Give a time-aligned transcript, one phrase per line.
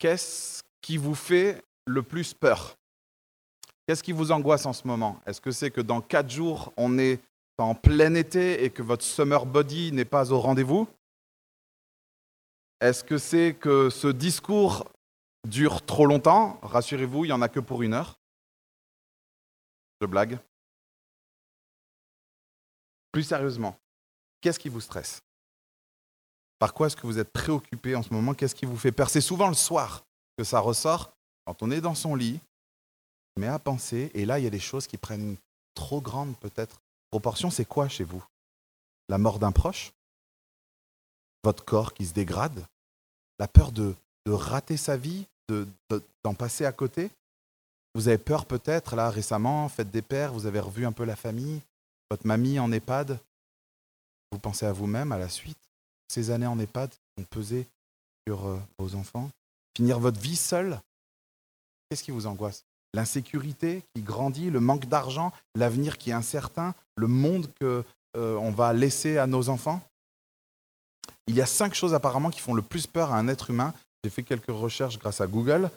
[0.00, 2.76] qu'est-ce qui vous fait le plus peur?
[3.86, 5.20] Qu'est-ce qui vous angoisse en ce moment?
[5.26, 7.20] Est-ce que c'est que dans quatre jours, on est
[7.58, 10.88] en plein été et que votre summer body n'est pas au rendez-vous?
[12.80, 14.90] Est-ce que c'est que ce discours
[15.46, 16.58] dure trop longtemps?
[16.62, 18.18] Rassurez-vous, il n'y en a que pour une heure.
[20.00, 20.38] Je blague.
[23.12, 23.76] Plus sérieusement,
[24.40, 25.20] qu'est-ce qui vous stresse?
[26.60, 28.34] Par quoi est-ce que vous êtes préoccupé en ce moment?
[28.34, 29.08] Qu'est-ce qui vous fait peur?
[29.08, 30.04] C'est souvent le soir
[30.36, 31.10] que ça ressort,
[31.46, 32.38] quand on est dans son lit,
[33.38, 35.36] mais à penser, et là il y a des choses qui prennent
[35.74, 37.50] trop grande peut-être proportion.
[37.50, 38.22] C'est quoi chez vous?
[39.08, 39.92] La mort d'un proche?
[41.44, 42.62] Votre corps qui se dégrade?
[43.38, 43.94] La peur de,
[44.26, 45.26] rater sa vie
[46.22, 47.10] D'en passer à côté?
[47.96, 51.16] Vous avez peur peut-être, là récemment, faites des pères, vous avez revu un peu la
[51.16, 51.60] famille,
[52.08, 53.18] votre mamie en EHPAD,
[54.30, 55.69] vous pensez à vous-même, à la suite?
[56.10, 57.68] Ces années en EHPAD ont pesé
[58.26, 59.30] sur euh, vos enfants.
[59.76, 60.80] Finir votre vie seul,
[61.88, 62.64] qu'est-ce qui vous angoisse?
[62.94, 67.84] L'insécurité qui grandit, le manque d'argent, l'avenir qui est incertain, le monde qu'on
[68.16, 69.80] euh, va laisser à nos enfants?
[71.28, 73.72] Il y a cinq choses apparemment qui font le plus peur à un être humain.
[74.02, 75.70] J'ai fait quelques recherches grâce à Google.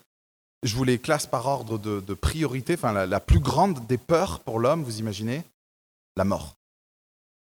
[0.63, 2.73] Je vous les classe par ordre de, priorité.
[2.73, 5.43] Enfin, la plus grande des peurs pour l'homme, vous imaginez?
[6.17, 6.55] La mort.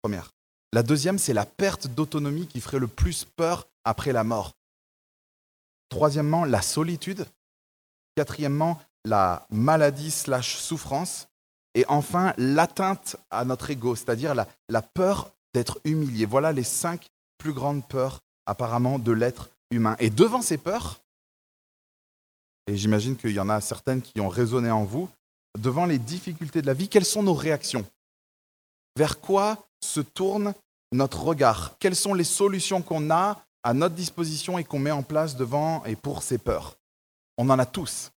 [0.00, 0.30] Première.
[0.72, 4.52] La deuxième, c'est la perte d'autonomie qui ferait le plus peur après la mort.
[5.88, 7.26] Troisièmement, la solitude.
[8.16, 11.28] Quatrièmement, la maladie slash souffrance.
[11.74, 16.26] Et enfin, l'atteinte à notre ego, c'est-à-dire la, la peur d'être humilié.
[16.26, 17.08] Voilà les cinq
[17.38, 19.96] plus grandes peurs apparemment de l'être humain.
[19.98, 21.00] Et devant ces peurs,
[22.66, 25.08] et j'imagine qu'il y en a certaines qui ont résonné en vous,
[25.58, 27.86] devant les difficultés de la vie, quelles sont nos réactions?
[28.98, 30.54] Vers quoi se tourne
[30.92, 31.78] notre regard?
[31.78, 35.84] Quelles sont les solutions qu'on a à notre disposition et qu'on met en place devant
[35.84, 36.76] et pour ces peurs?
[37.36, 38.10] On en a tous.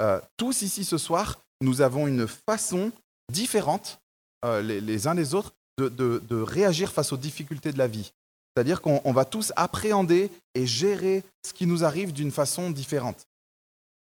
[0.00, 2.92] Euh, tous ici ce soir, nous avons une façon
[3.32, 3.98] différente,
[4.44, 8.12] euh, les, uns des autres, de, réagir face aux difficultés de la vie.
[8.54, 13.26] C'est-à-dire qu'on va tous appréhender et gérer ce qui nous arrive d'une façon différente.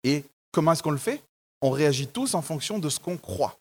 [0.03, 1.23] Et comment est-ce qu'on le fait?
[1.63, 3.59] On réagit tous en fonction de ce qu'on croit.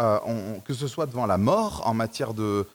[0.00, 2.66] Euh, que ce soit devant la mort, en matière de,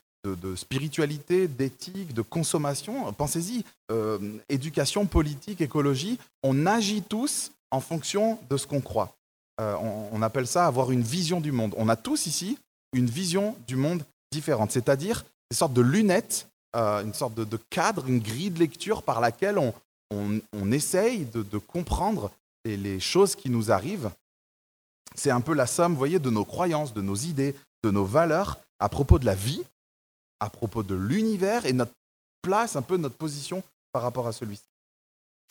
[0.56, 4.20] spiritualité, d'éthique, de consommation, pensez-y, euh,
[4.50, 9.16] éducation, politique, écologie, on agit tous en fonction de ce qu'on croit.
[9.60, 9.76] Euh,
[10.12, 11.74] on, appelle ça avoir une vision du monde.
[11.78, 12.60] On a tous ici
[12.94, 18.20] une vision du monde différente, c'est-à-dire une sorte de lunettes, une sorte de, cadre, une
[18.20, 19.58] grille de lecture par laquelle
[20.12, 22.32] on, essaye de, comprendre
[22.66, 24.10] les choses qui nous arrivent
[25.16, 28.06] c'est un peu la somme, vous voyez, de nos croyances, de nos idées, de nos
[28.06, 29.64] valeurs à propos de la vie,
[30.40, 31.94] à propos de l'univers et notre
[32.42, 34.64] place, un peu notre position par rapport à celui-ci.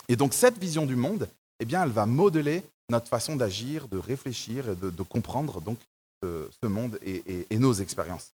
[0.08, 1.28] Et donc cette vision du monde,
[1.60, 5.78] eh bien, elle va modeler notre façon d'agir, de réfléchir et de, comprendre donc
[6.22, 8.32] ce, monde et, nos expériences.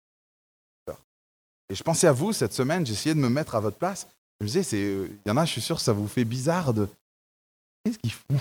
[1.70, 4.08] Et je pensais à vous cette semaine, j'essayais de me mettre à votre place.
[4.40, 6.88] Je me disais, il y en a, je suis sûr, ça vous fait bizarre de.
[7.84, 8.40] Qu'est-ce qu'ils font?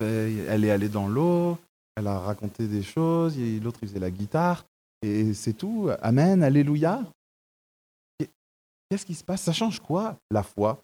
[0.00, 1.58] Elle est allée dans l'eau,
[1.96, 4.64] elle a raconté des choses, l'autre faisait la guitare,
[5.02, 5.90] et c'est tout.
[6.00, 7.02] Amen, Alléluia.
[8.88, 9.42] Qu'est-ce qui se passe?
[9.42, 10.82] Ça change quoi La foi?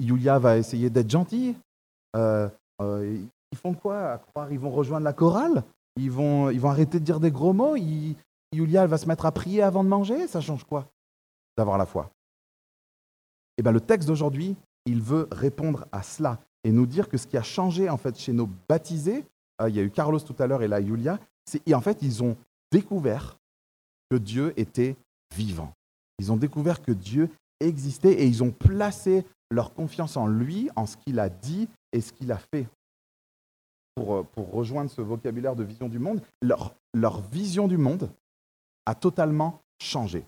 [0.00, 1.56] Yulia va essayer d'être gentille.
[2.14, 2.48] Euh,
[2.80, 3.18] euh,
[3.52, 4.52] ils font quoi à croire?
[4.52, 5.64] Ils vont rejoindre la chorale?
[5.96, 7.76] Ils vont, ils vont arrêter de dire des gros mots?
[7.76, 10.26] Yulia elle va se mettre à prier avant de manger?
[10.28, 10.88] Ça change quoi
[11.56, 12.10] D'avoir la foi?
[13.58, 14.54] Eh bien, le texte d'aujourd'hui,
[14.84, 18.18] il veut répondre à cela et nous dire que ce qui a changé en fait
[18.18, 19.24] chez nos baptisés,
[19.62, 21.98] euh, il y a eu Carlos tout à l'heure et là Julia, c'est en fait
[22.02, 22.36] ils ont
[22.72, 23.38] découvert
[24.10, 24.96] que Dieu était
[25.32, 25.72] vivant.
[26.18, 30.86] Ils ont découvert que Dieu existait et ils ont placé leur confiance en lui, en
[30.86, 32.66] ce qu'il a dit et ce qu'il a fait.
[33.94, 38.10] Pour, euh, pour, rejoindre ce vocabulaire de vision du monde, leur, leur vision du monde
[38.86, 40.26] a totalement changé.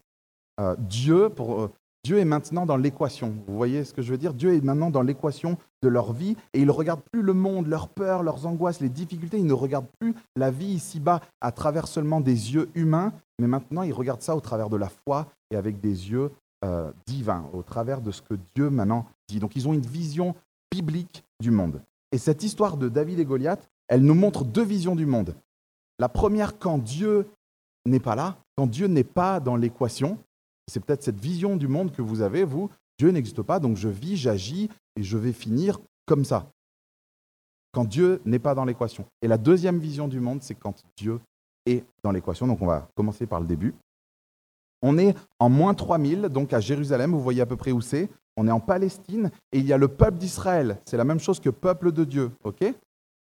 [0.61, 1.71] Euh, Dieu, pour,
[2.09, 3.35] Dieu est maintenant dans l'équation.
[3.47, 4.33] Vous voyez ce que je veux dire?
[4.33, 7.67] Dieu est maintenant dans l'équation de leur vie et il ne regarde plus le monde,
[7.67, 9.37] leurs peurs, leurs angoisses, les difficultés.
[9.37, 13.83] Il ne regarde plus la vie ici-bas à travers seulement des yeux humains, mais maintenant
[13.83, 16.31] il regarde ça au travers de la foi et avec des yeux
[16.65, 19.39] euh, divins, au travers de ce que Dieu maintenant dit.
[19.39, 20.35] Donc ils ont une vision
[20.73, 21.83] biblique du monde.
[22.11, 25.35] Et cette histoire de David et Goliath, elle nous montre deux visions du monde.
[25.99, 27.29] La première, quand Dieu
[27.85, 30.17] n'est pas là, quand Dieu n'est pas dans l'équation,
[30.69, 32.71] c'est peut-être cette vision du monde que vous avez, vous.
[32.99, 36.51] Dieu n'existe pas, donc je vis, j'agis et je vais finir comme ça.
[37.73, 39.05] Quand Dieu n'est pas dans l'équation.
[39.23, 41.21] Et la deuxième vision du monde, c'est quand Dieu
[41.67, 42.47] est dans l'équation.
[42.47, 43.75] Donc on va commencer par le début.
[44.83, 48.09] On est en moins 3000, donc à Jérusalem, vous voyez à peu près où c'est.
[48.37, 50.79] On est en Palestine et il y a le peuple d'Israël.
[50.85, 52.65] C'est la même chose que peuple de Dieu, ok?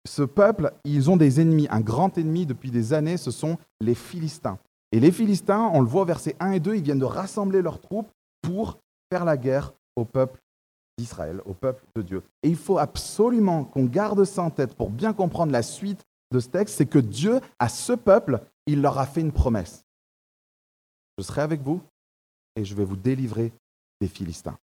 [0.05, 1.67] Ce peuple, ils ont des ennemis.
[1.69, 4.57] Un grand ennemi depuis des années, ce sont les Philistins.
[4.91, 7.61] Et les Philistins, on le voit au verset 1 et 2, ils viennent de rassembler
[7.61, 8.09] leurs troupes
[8.41, 8.79] pour
[9.11, 10.39] faire la guerre au peuple
[10.97, 12.23] d'Israël, au peuple de Dieu.
[12.43, 16.39] Et il faut absolument qu'on garde ça en tête pour bien comprendre la suite de
[16.39, 19.83] ce texte, c'est que Dieu, à ce peuple, il leur a fait une promesse.
[21.17, 21.81] Je serai avec vous
[22.55, 23.51] et je vais vous délivrer
[23.99, 24.57] des Philistins.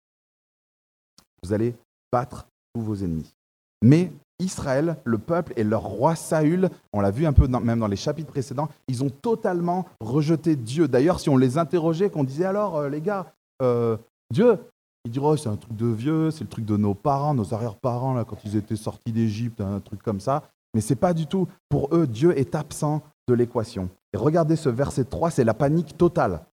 [1.43, 1.75] Vous allez
[2.13, 3.35] battre tous vos ennemis.
[3.83, 7.87] Mais Israël, le peuple et leur roi Saül, on l'a vu un peu même dans
[7.87, 10.89] les chapitres précédents, ils ont totalement rejeté Dieu.
[10.89, 13.97] D'ailleurs, si on les interrogeait, qu'on disait alors, euh, les gars, euh,
[14.31, 14.59] Dieu,
[15.05, 17.55] ils diraient, oh, c'est un truc de vieux, c'est le truc de nos parents, nos
[17.55, 20.43] arrière-parents, quand ils étaient sortis d'Égypte, un truc comme ça.
[20.75, 21.49] Mais ce n'est pas du tout.
[21.69, 23.89] Pour eux, Dieu est absent de l'équation.
[24.13, 26.45] Et regardez ce verset 3, c'est la panique totale.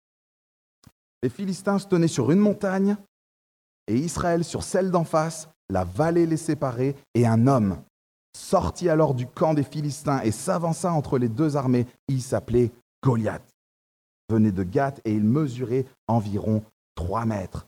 [1.23, 2.95] Les Philistins se tenaient sur une montagne
[3.87, 7.77] et Israël sur celle d'en face, la vallée les séparait, et un homme
[8.35, 11.85] sortit alors du camp des Philistins et s'avança entre les deux armées.
[12.07, 12.71] Il s'appelait
[13.03, 13.47] Goliath.
[14.29, 16.63] Venait de Gath et il mesurait environ
[16.95, 17.67] trois mètres.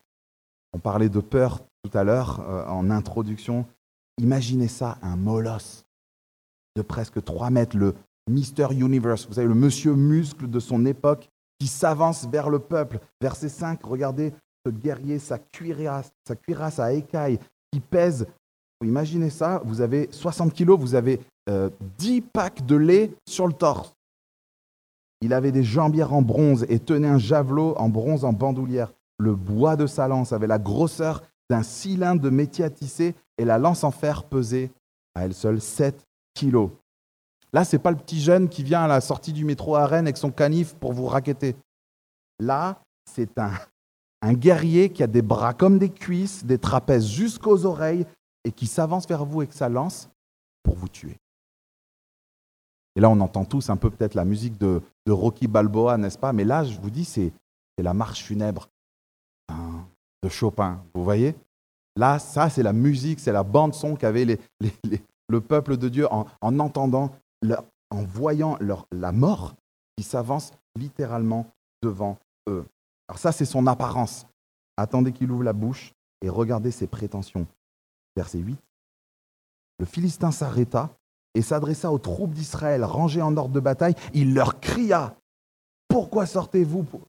[0.74, 3.66] On parlait de peur tout à l'heure euh, en introduction.
[4.20, 5.86] Imaginez ça, un molosse
[6.76, 7.94] de presque trois mètres, le
[8.30, 13.00] Mister Universe, vous savez, le monsieur muscle de son époque qui s'avance vers le peuple.
[13.22, 14.34] Verset 5, regardez
[14.66, 17.40] ce guerrier, sa cuirasse, sa cuirasse à écailles
[17.80, 18.28] pèse.
[18.84, 23.54] Imaginez ça, vous avez 60 kilos, vous avez 10 euh, packs de lait sur le
[23.54, 23.94] torse.
[25.22, 28.92] Il avait des jambières en bronze et tenait un javelot en bronze en bandoulière.
[29.18, 33.46] Le bois de sa lance avait la grosseur d'un cylindre de métier à tisser et
[33.46, 34.72] la lance en fer pesait
[35.16, 36.70] à elle seule 7 kilos.
[37.54, 39.86] Là, ce n'est pas le petit jeune qui vient à la sortie du métro à
[39.86, 41.56] Rennes avec son canif pour vous raqueter.
[42.40, 43.52] Là, c'est un,
[44.26, 48.08] un guerrier qui a des bras comme des cuisses, des trapèzes jusqu'aux oreilles
[48.44, 50.10] et qui s'avance vers vous avec sa lance
[50.64, 51.16] pour vous tuer.
[52.96, 56.34] Et là, on entend tous un peu peut-être la musique de, Rocky Balboa, n'est-ce pas?
[56.34, 57.32] Mais là, je vous dis, c'est
[57.78, 58.68] la marche funèbre
[59.50, 59.86] hein,
[60.24, 60.84] de Chopin.
[60.96, 61.36] Vous voyez?
[61.96, 64.40] Là, ça, c'est la musique, c'est la bande-son qu'avait
[65.30, 67.12] le peuple de Dieu en, entendant
[67.92, 68.58] en voyant
[68.92, 69.54] la mort
[69.96, 71.46] qui s'avance littéralement
[71.84, 72.18] devant
[72.50, 72.66] eux.
[73.08, 74.26] Alors ça, c'est son apparence.
[74.78, 77.48] Attendez qu'il ouvre la bouche et regardez ses prétentions.
[78.16, 78.58] Verset 8.
[79.80, 80.96] Le Philistin s'arrêta
[81.34, 83.96] et s'adressa aux troupes d'Israël rangées en ordre de bataille.
[84.14, 85.16] Il leur cria
[85.88, 87.02] Pourquoi sortez-vous pour...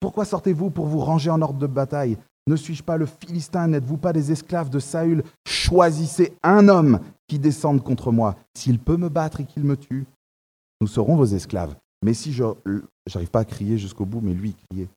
[0.00, 2.18] Pourquoi sortez-vous pour vous ranger en ordre de bataille?
[2.48, 3.68] Ne suis-je pas le Philistin?
[3.68, 5.22] N'êtes-vous pas des esclaves de Saül?
[5.46, 8.36] Choisissez un homme qui descende contre moi.
[8.54, 10.06] S'il peut me battre et qu'il me tue,
[10.80, 11.76] nous serons vos esclaves.
[12.04, 12.44] Mais si je
[13.14, 14.88] n'arrive pas à crier jusqu'au bout, mais lui criait.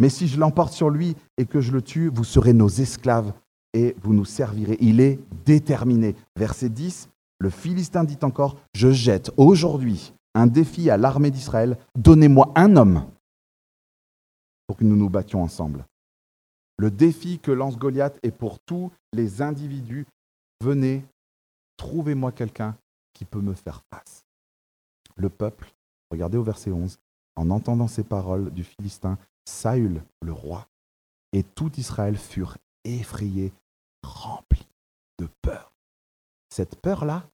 [0.00, 3.34] Mais si je l'emporte sur lui et que je le tue, vous serez nos esclaves
[3.74, 4.78] et vous nous servirez.
[4.80, 6.16] Il est déterminé.
[6.36, 12.50] Verset 10, le Philistin dit encore, je jette aujourd'hui un défi à l'armée d'Israël, donnez-moi
[12.56, 13.04] un homme
[14.66, 15.84] pour que nous nous battions ensemble.
[16.78, 20.06] Le défi que lance Goliath est pour tous les individus.
[20.62, 21.04] Venez,
[21.76, 22.74] trouvez-moi quelqu'un
[23.12, 24.24] qui peut me faire face.
[25.16, 25.74] Le peuple,
[26.10, 26.98] regardez au verset 11,
[27.36, 29.18] en entendant ces paroles du Philistin,
[29.50, 30.68] Saül, le roi,
[31.32, 33.52] et tout Israël furent effrayés,
[34.02, 34.68] remplis
[35.18, 35.72] de peur.
[36.48, 37.28] Cette peur-là,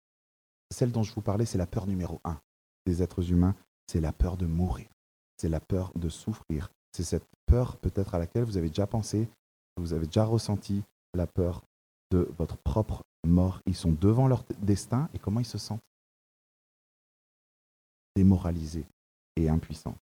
[0.72, 2.40] celle dont je vous parlais, c'est la peur numéro un
[2.86, 3.54] des êtres humains,
[3.86, 4.88] c'est la peur de mourir,
[5.36, 9.28] c'est la peur de souffrir, c'est cette peur peut-être à laquelle vous avez déjà pensé,
[9.76, 10.82] vous avez déjà ressenti
[11.14, 11.62] la peur
[12.10, 13.60] de votre propre mort.
[13.66, 15.84] Ils sont devant leur destin et comment ils se sentent?
[18.16, 18.86] Démoralisés
[19.36, 19.96] et impuissants.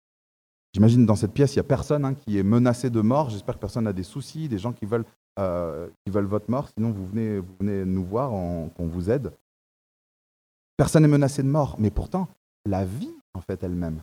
[0.72, 3.30] J'imagine dans cette pièce, il n'y a personne hein, qui est menacé de mort.
[3.30, 5.04] J'espère que personne n'a des soucis, des gens qui veulent,
[5.38, 6.68] euh, qui veulent votre mort.
[6.76, 9.32] Sinon, vous venez, vous venez nous voir, qu'on vous aide.
[10.76, 12.28] Personne n'est menacé de mort, mais pourtant,
[12.64, 14.02] la vie, en fait, elle-même,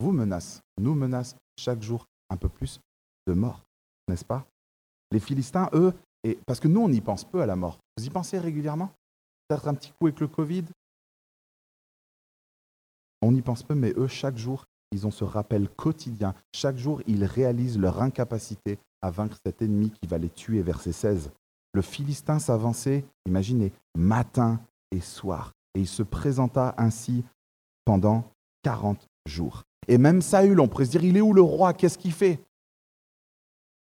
[0.00, 2.80] vous menace, nous menace chaque jour un peu plus
[3.26, 3.62] de mort,
[4.08, 4.46] n'est-ce pas?
[5.10, 5.92] Les Philistins, eux,
[6.24, 7.78] et, parce que nous, on y pense peu à la mort.
[7.96, 8.90] Vous y pensez régulièrement?
[9.48, 10.64] Peut-être un petit coup avec le Covid?
[13.20, 16.34] On y pense peu, mais eux, chaque jour, ils ont ce rappel quotidien.
[16.54, 20.62] Chaque jour, ils réalisent leur incapacité à vaincre cet ennemi qui va les tuer.
[20.62, 21.30] Verset 16.
[21.74, 25.52] Le Philistin s'avançait, imaginez, matin et soir.
[25.74, 27.24] Et il se présenta ainsi
[27.84, 28.24] pendant
[28.62, 29.62] 40 jours.
[29.88, 31.72] Et même Saül, on pourrait se dire, il est où le roi?
[31.72, 32.40] Qu'est-ce qu'il fait?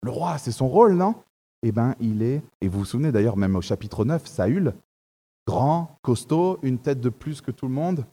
[0.03, 1.15] Le roi, c'est son rôle, non?
[1.63, 4.75] Eh bien, il est, et vous vous souvenez d'ailleurs, même au chapitre 9, Saül,
[5.47, 8.05] grand, costaud, une tête de plus que tout le monde.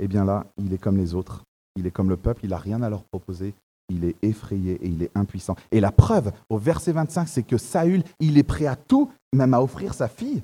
[0.00, 1.44] Eh bien là, il est comme les autres.
[1.76, 3.54] Il est comme le peuple, il n'a rien à leur proposer,
[3.88, 5.56] il est effrayé et il est impuissant.
[5.72, 9.54] Et la preuve, au verset 25, c'est que Saül, il est prêt à tout, même
[9.54, 10.42] à offrir sa fille.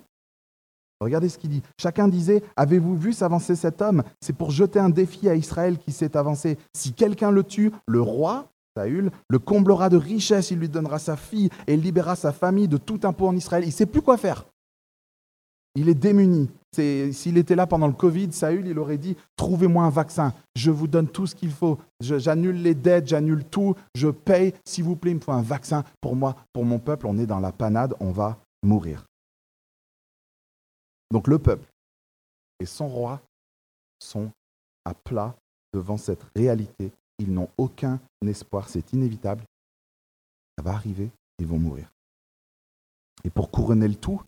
[1.00, 1.62] Regardez ce qu'il dit.
[1.78, 4.02] Chacun disait, avez-vous vu s'avancer cet homme?
[4.20, 6.56] C'est pour jeter un défi à Israël qui s'est avancé.
[6.74, 11.16] Si quelqu'un le tue, le roi, Saül, le comblera de richesses, il lui donnera sa
[11.16, 13.64] fille et libérera sa famille de tout impôt en Israël.
[13.64, 14.46] Il ne sait plus quoi faire.
[15.76, 16.50] Il est démuni.
[16.72, 20.86] S'il était là pendant le Covid, Saül, il aurait dit Trouvez-moi un vaccin, je vous
[20.86, 25.12] donne tout ce qu'il faut, j'annule les dettes, j'annule tout, je paye, s'il vous plaît,
[25.12, 27.06] il me faut un vaccin pour moi, pour mon peuple.
[27.06, 29.06] On est dans la panade, on va mourir.
[31.10, 31.66] Donc le peuple
[32.58, 33.20] et son roi
[33.98, 34.30] sont
[34.84, 35.34] à plat
[35.72, 36.92] devant cette réalité.
[37.18, 39.44] Ils n'ont aucun espoir, c'est inévitable.
[40.58, 41.90] Ça va arriver, ils vont mourir.
[43.24, 44.20] Et pour couronner le tout,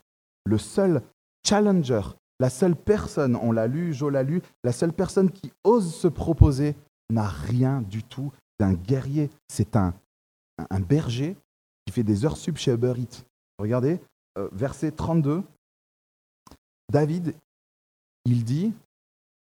[0.44, 1.02] le seul
[1.46, 2.02] challenger,
[2.40, 6.08] la seule personne, on l'a lu, Jo l'a lu, la seule personne qui ose se
[6.08, 6.76] proposer
[7.10, 9.30] n'a rien du tout d'un guerrier.
[9.48, 9.94] C'est un,
[10.70, 11.36] un, berger
[11.84, 13.24] qui fait des heures sub chez Uber Eats.
[13.58, 14.00] Regardez,
[14.36, 15.42] euh, verset 32,
[16.90, 17.34] David,
[18.24, 18.72] il dit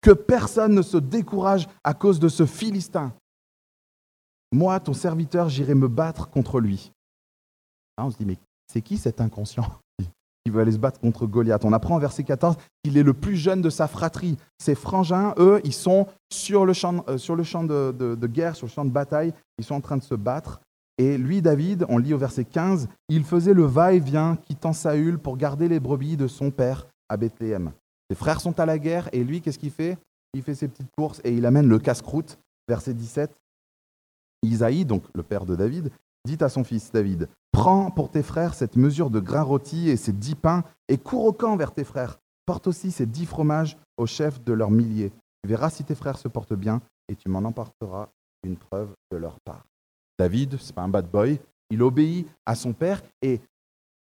[0.00, 3.12] que personne ne se décourage à cause de ce Philistin.
[4.52, 6.92] Moi, ton serviteur, j'irai me battre contre lui.
[7.96, 8.38] Ah, on se dit, mais
[8.68, 9.68] c'est qui cet inconscient?
[10.46, 11.64] Qui veut aller se battre contre Goliath.
[11.64, 14.36] On apprend en verset 14 qu'il est le plus jeune de sa fratrie.
[14.58, 18.90] Ses frangins, eux, ils sont sur le champ, euh, de, guerre, sur le champ de
[18.90, 20.60] bataille, ils sont en train de se battre.
[20.98, 25.36] Et lui, David, on lit au verset 15, il faisait le va-et-vient quittant Saül pour
[25.36, 27.72] garder les brebis de son père à Bethléem.
[28.08, 29.98] Ses frères sont à la guerre et lui, qu'est-ce qu'il fait?
[30.32, 32.38] Il fait ses petites courses et il amène le casse-croûte.
[32.68, 33.34] Verset 17.
[34.44, 35.90] Isaïe, donc le père de David,
[36.26, 39.96] dit à son fils David Prends pour tes frères cette mesure de grains rôtis et
[39.96, 42.18] ces dix pains, et cours au camp vers tes frères.
[42.44, 45.10] Porte aussi ces dix fromages au chef de leurs milliers.
[45.42, 48.10] Tu verras si tes frères se portent bien, et tu m'en emporteras
[48.44, 49.64] une preuve de leur part.
[50.18, 51.40] David, c'est pas un bad boy,
[51.70, 53.40] il obéit à son père et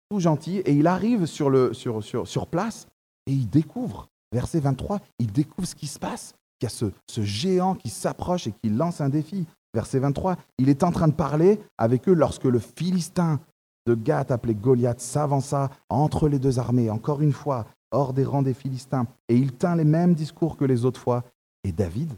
[0.10, 2.88] tout gentil, et il arrive sur, le, sur, place
[3.28, 7.22] et il découvre, verset 23, il découvre ce qui se passe, qu'il y a ce
[7.22, 9.46] géant qui s'approche et qui lance un défi.
[9.74, 13.40] Verset 23, il est en train de parler avec eux lorsque le Philistin
[13.86, 18.42] de Gath appelé Goliath s'avança entre les deux armées, encore une fois, hors des rangs
[18.42, 21.24] des Philistins, et il tint les mêmes discours que les autres fois.
[21.64, 22.12] Et David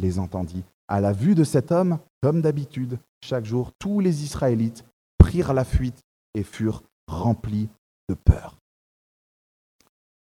[0.00, 0.64] les entendit.
[0.88, 4.84] À la vue de cet homme, comme d'habitude, chaque jour, tous les Israélites
[5.18, 6.02] prirent la fuite
[6.34, 7.68] et furent remplis
[8.08, 8.56] de peur.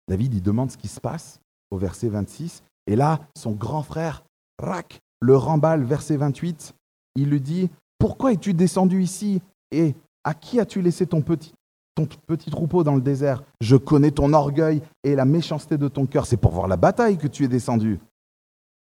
[0.07, 1.39] David y demande ce qui se passe
[1.71, 4.23] au verset 26, et là, son grand frère,
[4.59, 6.73] Rak, le remballe, verset 28,
[7.15, 11.53] il lui dit, Pourquoi es-tu descendu ici Et à qui as-tu laissé ton petit,
[11.95, 13.43] ton petit troupeau dans le désert?
[13.61, 16.25] Je connais ton orgueil et la méchanceté de ton cœur.
[16.25, 17.99] C'est pour voir la bataille que tu es descendu.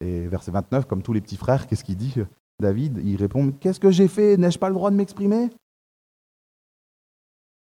[0.00, 2.14] Et verset 29, comme tous les petits frères, qu'est-ce qu'il dit?
[2.60, 4.36] David, il répond, Qu'est-ce que j'ai fait?
[4.36, 5.50] N'ai-je pas le droit de m'exprimer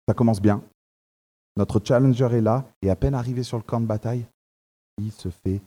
[0.09, 0.63] Ça commence bien.
[1.57, 4.27] Notre challenger est là, et à peine arrivé sur le camp de bataille,
[4.99, 5.63] il se fait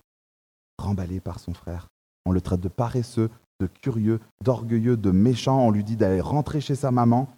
[0.78, 1.88] remballer par son frère
[2.28, 3.30] on le traite de paresseux,
[3.62, 5.66] de curieux, d'orgueilleux, de méchant.
[5.66, 7.30] On lui dit d'aller rentrer chez sa maman.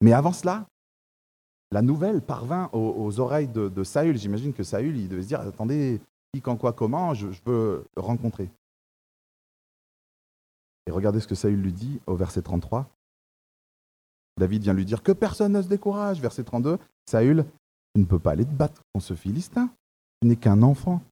[0.00, 0.66] Mais avant cela,
[1.72, 4.16] la nouvelle parvint aux, oreilles de, Saül.
[4.16, 6.00] J'imagine que Saül, il devait se dire Attendez,
[6.32, 8.48] qui, quand, quoi, comment, je, je veux le rencontrer.
[10.86, 12.88] Et regardez ce que Saül lui dit au verset 33.
[14.38, 16.20] David vient lui dire que personne ne se décourage.
[16.20, 17.44] Verset 32, Saül,
[17.94, 19.68] tu ne peux pas aller te battre contre ce Philistin.
[20.22, 21.02] Tu n'es qu'un enfant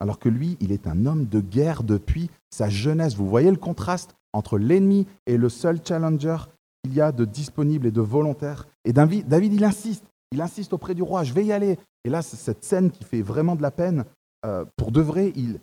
[0.00, 3.14] alors que lui, il est un homme de guerre depuis sa jeunesse.
[3.14, 6.38] Vous voyez le contraste entre l'ennemi et le seul challenger
[6.82, 8.66] qu'il y a de disponible et de volontaire.
[8.84, 11.78] Et David, il insiste, il insiste auprès du roi, je vais y aller.
[12.04, 14.06] Et là, cette scène qui fait vraiment de la peine,
[14.46, 15.60] euh, pour de vrai, il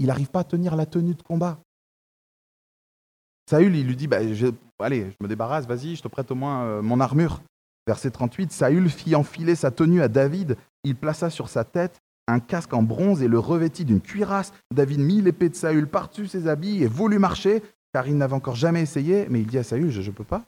[0.00, 1.58] n'arrive pas à tenir la tenue de combat.
[3.50, 4.20] Saül, il lui dit, bah,
[4.78, 7.42] allez, je me débarrasse, vas-y, je te prête au moins euh, mon armure.
[7.86, 12.40] Verset 38, Saül fit enfiler sa tenue à David, il plaça sur sa tête un
[12.40, 14.52] casque en bronze et le revêtit d'une cuirasse.
[14.72, 17.62] David mit l'épée de Saül par-dessus ses habits et voulut marcher,
[17.92, 19.26] car il n'avait encore jamais essayé.
[19.28, 20.44] Mais il dit à Saül, je ne peux pas.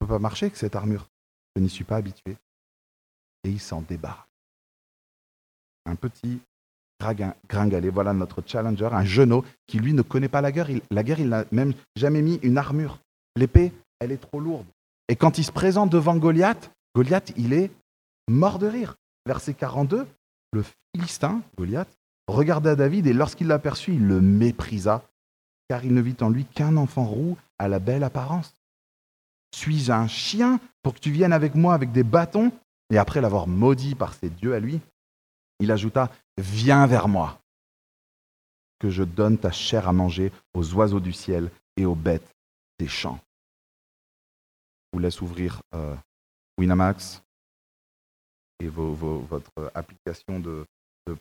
[0.00, 1.08] Je ne peux pas marcher avec cette armure.
[1.56, 2.36] Je n'y suis pas habitué.
[3.44, 4.26] Et il s'en débarrasse.
[5.86, 6.40] Un petit
[7.48, 10.68] gringalet, voilà notre challenger, un genou qui lui ne connaît pas la guerre.
[10.90, 12.98] la guerre, il n'a même jamais mis une armure.
[13.36, 14.66] L'épée, elle est trop lourde.
[15.08, 17.70] Et quand il se présente devant Goliath, Goliath, il est
[18.28, 18.96] mort de rire.
[19.26, 20.06] Verset 42,
[20.54, 25.02] le Philistin, Goliath, regarda David et lorsqu'il l'aperçut, il le méprisa,
[25.68, 28.54] car il ne vit en lui qu'un enfant roux à la belle apparence.
[29.54, 32.52] Suis-je un chien pour que tu viennes avec moi avec des bâtons?
[32.90, 34.80] Et après l'avoir maudit par ses dieux à lui,
[35.60, 37.40] il ajouta Viens vers moi.
[38.80, 42.34] que je donne ta chair à manger aux oiseaux du ciel et aux bêtes
[42.78, 43.18] des champs.
[44.92, 45.94] Je vous laisse ouvrir euh,
[46.58, 47.22] Winamax
[48.60, 50.66] et votre application de,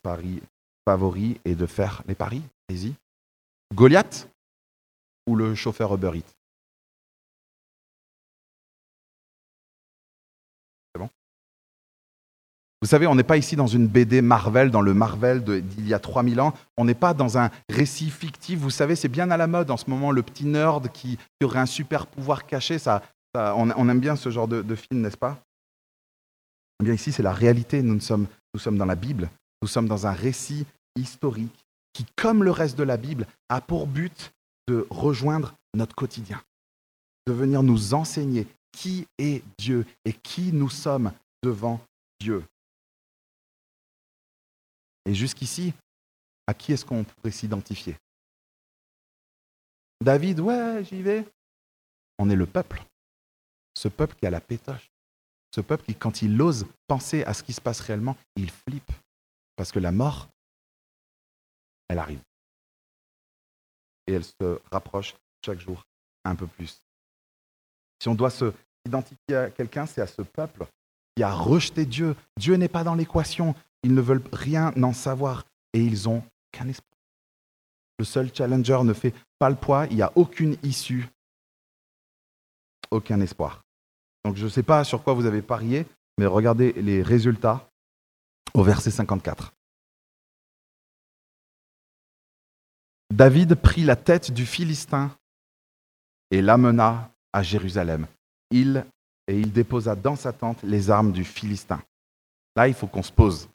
[0.02, 0.42] paris
[0.86, 2.42] favori et de faire les paris?
[2.70, 2.94] Allez-y.
[3.74, 4.30] Goliath
[5.28, 6.34] ou le chauffeur Uber Eats?
[10.94, 11.10] C'est bon?
[12.82, 15.94] Vous savez, on n'est pas ici dans une BD Marvel, dans le Marvel d'il y
[15.94, 16.54] a 3000 ans.
[16.78, 18.60] On n'est pas dans un récit fictif.
[18.60, 21.60] Vous savez, c'est bien à la mode en ce moment, le petit nerd qui, aurait
[21.60, 22.78] un super pouvoir caché.
[23.36, 25.40] On, aime bien ce genre de, film, n'est-ce pas?
[26.82, 27.82] Bien, ici, c'est la réalité.
[27.82, 29.30] Nous sommes, nous sommes dans la Bible.
[29.62, 30.66] Nous sommes dans un récit
[30.96, 34.34] historique qui, comme le reste de la Bible, a pour but
[34.68, 36.42] de rejoindre notre quotidien,
[37.28, 41.12] de venir nous enseigner qui est Dieu et qui nous sommes
[41.44, 41.80] devant
[42.20, 42.44] Dieu.
[45.06, 45.74] Et jusqu'ici,
[46.48, 47.96] à qui est-ce qu'on pourrait s'identifier?
[50.02, 51.26] David, ouais, j'y vais.
[52.20, 52.84] On est le peuple.
[53.78, 54.90] Ce peuple qui a la pétoche.
[55.54, 58.92] Ce peuple quand il ose penser à ce qui se passe réellement, il flippe.
[59.56, 60.28] Parce que la mort,
[61.88, 62.22] elle arrive.
[64.08, 65.86] Et elle se rapproche chaque jour
[66.26, 66.82] un peu plus.
[68.02, 68.52] Si on doit se
[68.86, 70.66] identifier à quelqu'un, c'est à ce peuple
[71.16, 72.16] qui a rejeté Dieu.
[72.38, 73.56] Dieu n'est pas dans l'équation.
[73.84, 76.98] Ils ne veulent rien en savoir et ils ont qu'un espoir.
[78.00, 81.08] Le seul challenger ne fait pas le poids, il n'y a aucune issue,
[82.90, 83.64] aucun espoir.
[84.24, 85.86] Donc je ne sais pas sur quoi vous avez parié,
[86.18, 87.70] mais regardez les résultats
[88.54, 89.54] au verset 54.
[93.12, 95.16] David prit la tête du Philistin
[96.32, 98.08] et l'amena à Jérusalem.
[98.50, 98.86] Il,
[99.28, 101.82] et il déposa dans sa tente les armes du Philistin.
[102.56, 103.50] Là, il faut qu'on se pose.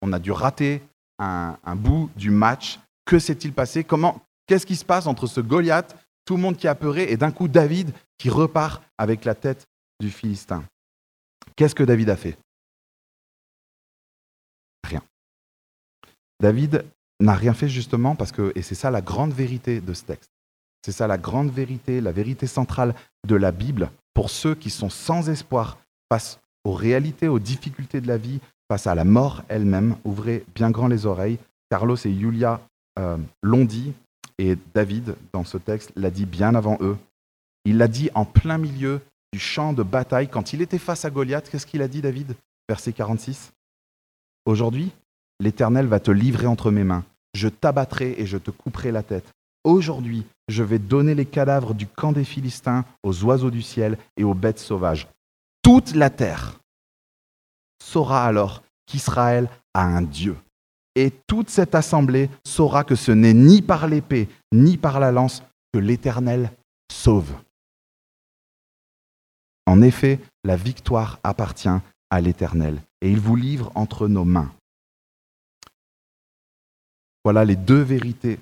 [0.00, 0.82] On a dû rater
[1.18, 2.78] un, bout du match.
[3.04, 3.84] Que s'est-il passé?
[3.84, 7.16] Comment Qu'est-ce qui se passe entre ce Goliath, tout le monde qui est apeuré, et
[7.16, 9.66] d'un coup David qui repart avec la tête
[10.00, 10.64] du Philistin
[11.56, 12.36] Qu'est-ce que David a fait?
[14.84, 15.02] Rien.
[16.40, 16.84] David
[17.20, 20.30] n'a rien fait justement parce que, et c'est ça la grande vérité de ce texte,
[20.84, 22.94] c'est ça la grande vérité, la vérité centrale
[23.26, 25.78] de la Bible pour ceux qui sont sans espoir
[26.10, 29.96] face aux réalités, aux difficultés de la vie, face à la mort elle-même.
[30.04, 31.38] Ouvrez bien grand les oreilles.
[31.70, 32.60] Carlos et Julia
[32.98, 33.92] euh, l'ont dit,
[34.38, 36.96] et David, dans ce texte, l'a dit bien avant eux.
[37.64, 39.00] Il l'a dit en plein milieu
[39.32, 41.48] du champ de bataille, quand il était face à Goliath.
[41.50, 42.36] Qu'est-ce qu'il a dit, David?
[42.68, 43.52] Verset 46.
[44.44, 44.92] Aujourd'hui,
[45.40, 47.04] L'Éternel va te livrer entre mes mains.
[47.34, 49.32] Je t'abattrai et je te couperai la tête.
[49.64, 54.24] Aujourd'hui, je vais donner les cadavres du camp des Philistins aux oiseaux du ciel et
[54.24, 55.06] aux bêtes sauvages.
[55.62, 56.58] Toute la terre
[57.82, 60.36] saura alors qu'Israël a un Dieu.
[60.96, 65.42] Et toute cette assemblée saura que ce n'est ni par l'épée, ni par la lance
[65.72, 66.50] que l'Éternel
[66.90, 67.32] sauve.
[69.68, 71.68] En effet, la victoire appartient
[72.08, 74.50] à l'Éternel, et il vous livre entre nos mains.
[77.22, 78.40] Voilà les deux vérités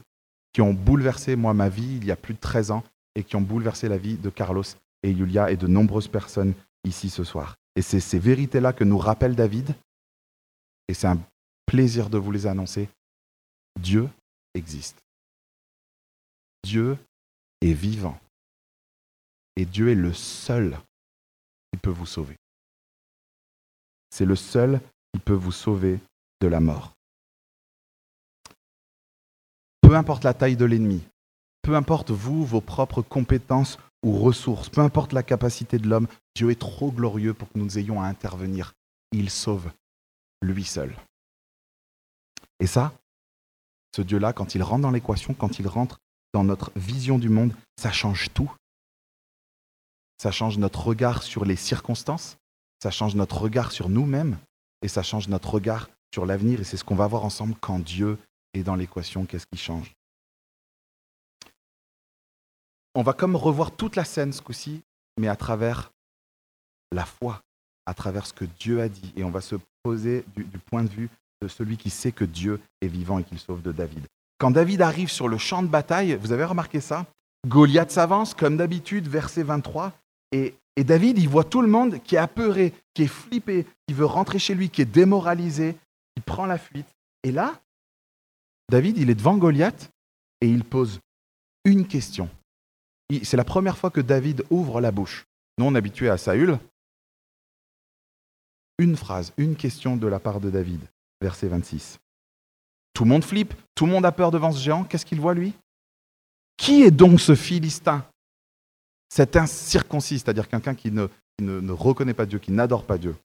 [0.52, 2.84] qui ont bouleversé moi ma vie il y a plus de 13 ans
[3.16, 4.62] et qui ont bouleversé la vie de Carlos
[5.02, 7.56] et Julia et de nombreuses personnes ici ce soir.
[7.74, 9.74] Et c'est ces vérités-là que nous rappelle David.
[10.86, 11.18] Et c'est un
[11.66, 12.88] plaisir de vous les annoncer.
[13.80, 14.08] Dieu
[14.54, 15.02] existe.
[16.62, 16.96] Dieu
[17.62, 18.16] est vivant.
[19.56, 20.78] Et Dieu est le seul
[21.76, 22.36] peut vous sauver.
[24.10, 24.80] C'est le seul
[25.12, 25.98] qui peut vous sauver
[26.40, 26.96] de la mort
[29.86, 31.06] peu importe la taille de l'ennemi,
[31.62, 36.50] peu importe vous, vos propres compétences ou ressources, peu importe la capacité de l'homme, Dieu
[36.50, 38.72] est trop glorieux pour que nous ayons à intervenir.
[39.12, 39.70] Il sauve
[40.42, 40.92] lui seul.
[42.58, 42.92] Et ça,
[43.94, 45.98] ce Dieu-là, quand il rentre dans l'équation, quand il rentre
[46.34, 48.50] dans notre vision du monde, ça change tout.
[50.18, 52.38] Ça change notre regard sur les circonstances,
[52.82, 54.38] ça change notre regard sur nous-mêmes,
[54.82, 56.60] et ça change notre regard sur l'avenir.
[56.60, 58.18] Et c'est ce qu'on va voir ensemble quand Dieu
[58.54, 59.92] et dans l'équation, qu'est-ce qui change
[62.94, 64.82] On va comme revoir toute la scène ce coup-ci,
[65.18, 65.92] mais à travers
[66.92, 67.42] la foi,
[67.84, 69.12] à travers ce que Dieu a dit.
[69.16, 71.10] Et on va se poser du, du point de vue
[71.42, 74.06] de celui qui sait que Dieu est vivant et qu'il sauve de David.
[74.38, 77.06] Quand David arrive sur le champ de bataille, vous avez remarqué ça?
[77.46, 79.92] Goliath s'avance, comme d'habitude, verset 23,
[80.32, 84.04] et, David, il voit tout le monde qui est apeuré, qui est flippé, qui veut
[84.04, 85.76] rentrer chez lui, qui est démoralisé,
[86.14, 86.88] qui prend la fuite.
[87.22, 87.60] Et là,
[88.70, 89.90] David, il est devant Goliath
[90.40, 91.00] et il pose
[91.64, 92.28] une question.
[93.22, 95.24] C'est la première fois que David ouvre la bouche.
[95.56, 96.58] Nous, on est habitué à Saül.
[98.78, 100.82] Une phrase, une question de la part de David,
[101.22, 101.98] verset 26.
[102.92, 104.84] Tout le monde flippe, tout le monde a peur devant ce géant.
[104.84, 105.54] Qu'est-ce qu'il voit, lui?
[106.58, 108.06] Qui est donc ce Philistin?
[109.08, 111.08] Cet incirconcis, c'est-à-dire quelqu'un qui, ne,
[111.40, 113.16] ne reconnaît pas Dieu, qui n'adore pas Dieu,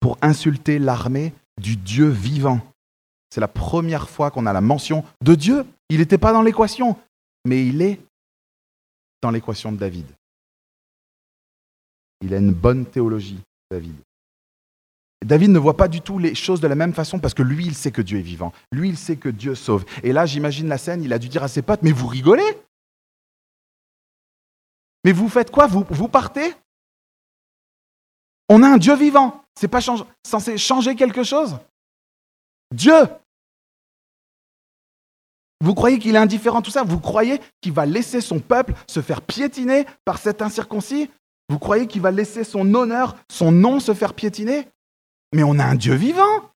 [0.00, 2.60] pour insulter l'armée du Dieu vivant.
[3.30, 5.64] C'est la première fois qu'on a la mention de Dieu.
[5.88, 6.96] Il n'était pas dans l'équation,
[7.44, 7.98] mais il est
[9.22, 10.06] dans l'équation de David.
[12.20, 13.40] Il a une bonne théologie,
[13.70, 13.96] David.
[15.24, 17.66] David ne voit pas du tout les choses de la même façon parce que lui,
[17.66, 18.52] il sait que Dieu est vivant.
[18.72, 19.84] Lui, il sait que Dieu sauve.
[20.02, 22.58] Et là, j'imagine la scène, il a dû dire à ses potes, mais vous rigolez
[25.04, 25.66] Mais vous faites quoi?
[25.66, 26.54] Vous, vous partez?
[28.48, 29.44] On a un Dieu vivant.
[29.54, 31.58] C'est pas censé changer quelque chose?
[32.72, 33.08] Dieu
[35.60, 36.82] Vous croyez qu'il est indifférent tout ça?
[36.82, 41.10] Vous croyez qu'il va laisser son peuple se faire piétiner par cet incirconcis?
[41.48, 44.68] Vous croyez qu'il va laisser son honneur, son nom se faire piétiner?
[45.32, 46.50] Mais on a un Dieu vivant.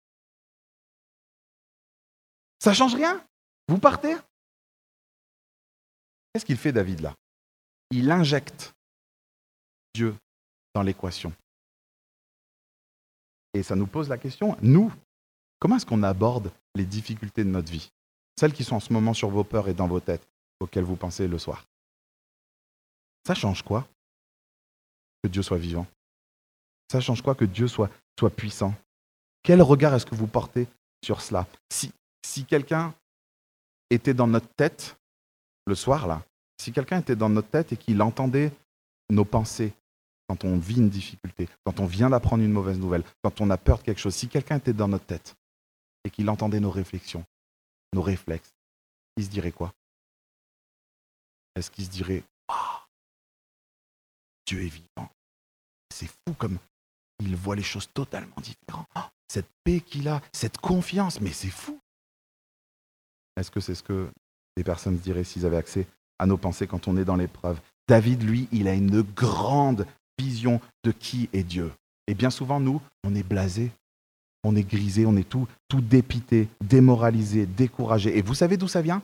[2.62, 3.24] Ça change rien?
[3.68, 4.16] Vous partez?
[6.32, 7.14] Qu'est-ce qu'il fait David là?
[7.90, 8.74] Il injecte
[9.94, 10.16] Dieu
[10.74, 11.32] dans l'équation.
[13.54, 14.92] Et ça nous pose la question, nous,
[15.58, 17.90] comment est-ce qu'on aborde les difficultés de notre vie?
[18.38, 20.26] Celles qui sont en ce moment sur vos peurs et dans vos têtes,
[20.60, 21.64] auxquelles vous pensez le soir.
[23.26, 23.88] Ça change quoi
[25.22, 25.86] Que Dieu soit vivant?
[26.92, 28.74] Ça change quoi que Dieu soit soit puissant?
[29.42, 30.66] Quel regard est-ce que vous portez
[31.02, 31.46] sur cela?
[31.72, 31.92] Si,
[32.24, 32.94] si quelqu'un
[33.90, 34.96] était dans notre tête
[35.66, 36.22] le soir, là,
[36.56, 38.52] si quelqu'un était dans notre tête et qu'il entendait
[39.10, 39.72] nos pensées
[40.28, 43.56] quand on vit une difficulté, quand on vient d'apprendre une mauvaise nouvelle, quand on a
[43.56, 45.36] peur de quelque chose, si quelqu'un était dans notre tête
[46.04, 47.24] et qu'il entendait nos réflexions,
[47.92, 48.52] nos réflexes,
[49.16, 49.72] il se dirait quoi?
[51.54, 52.22] Est-ce qu'il se dirait
[54.46, 55.10] Dieu est vivant
[55.92, 56.58] C'est fou comme
[57.20, 58.86] il voit les choses totalement différentes.
[58.96, 61.80] Oh, cette paix qu'il a, cette confiance, mais c'est fou.
[63.36, 64.10] Est-ce que c'est ce que
[64.56, 65.86] les personnes diraient s'ils avaient accès
[66.18, 69.86] à nos pensées quand on est dans l'épreuve David, lui, il a une grande
[70.18, 71.72] vision de qui est Dieu.
[72.08, 73.70] Et bien souvent, nous, on est blasé,
[74.42, 78.18] on est grisé, on est tout, tout dépité, démoralisé, découragé.
[78.18, 79.02] Et vous savez d'où ça vient,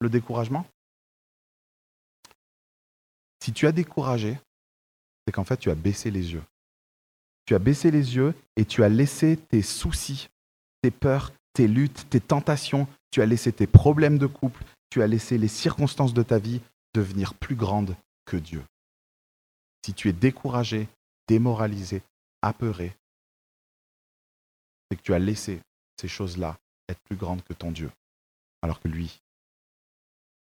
[0.00, 0.66] le découragement?
[3.42, 4.38] Si tu as découragé,
[5.26, 6.42] c'est qu'en fait, tu as baissé les yeux
[7.46, 10.28] tu as baissé les yeux et tu as laissé tes soucis,
[10.82, 15.08] tes peurs, tes luttes, tes tentations, tu as laissé tes problèmes de couple, tu as
[15.08, 16.60] laissé les circonstances de ta vie
[16.94, 18.62] devenir plus grandes que Dieu.
[19.84, 20.86] Si tu es découragé,
[21.26, 22.00] démoralisé,
[22.42, 22.96] apeuré,
[24.88, 25.60] c'est que tu as laissé
[26.00, 26.56] ces choses-là
[26.88, 27.90] être plus grandes que ton Dieu,
[28.62, 29.20] alors que lui,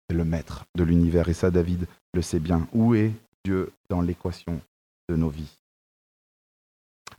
[0.08, 1.28] c'est le maître de l'univers.
[1.28, 2.66] Et ça, David le sait bien.
[2.72, 3.12] Où est
[3.44, 4.60] Dieu dans l'équation
[5.08, 5.60] de nos vies?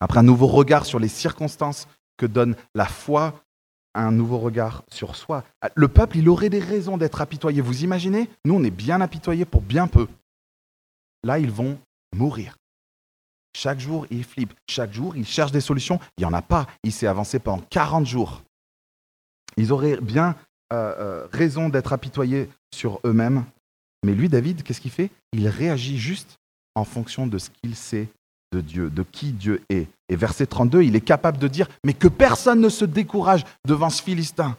[0.02, 3.42] Après un nouveau regard sur les circonstances que donne la foi,
[3.96, 5.44] un nouveau regard sur soi.
[5.74, 7.62] Le peuple, il aurait des raisons d'être apitoyé.
[7.62, 8.30] Vous imaginez?
[8.46, 10.08] Nous, on est bien apitoyés pour bien peu.
[11.24, 11.80] Là, ils vont
[12.16, 12.58] mourir.
[13.56, 14.54] Chaque jour, ils flippent.
[14.70, 16.00] Chaque jour, ils cherchent des solutions.
[16.18, 16.68] Il n'y en a pas.
[16.84, 18.44] Il s'est avancé pendant 40 jours.
[19.58, 20.36] Ils auraient bien
[20.74, 23.46] euh, euh, raison d'être apitoyés sur eux-mêmes.
[24.04, 25.10] Mais lui, David, qu'est-ce qu'il fait?
[25.32, 26.36] Il réagit juste
[26.76, 28.10] en fonction de ce qu'il sait
[28.56, 29.88] de Dieu, de qui Dieu est.
[30.08, 33.90] Et verset 32, il est capable de dire, mais que personne ne se décourage devant
[33.90, 34.58] ce Philistin.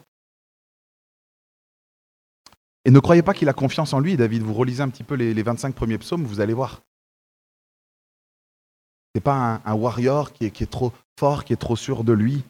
[2.84, 4.42] Et ne croyez pas qu'il a confiance en lui, David.
[4.42, 6.82] Vous relisez un petit peu les, 25 premiers psaumes, vous allez voir.
[9.14, 12.44] Ce n'est pas un, warrior qui est trop fort, qui est trop sûr de lui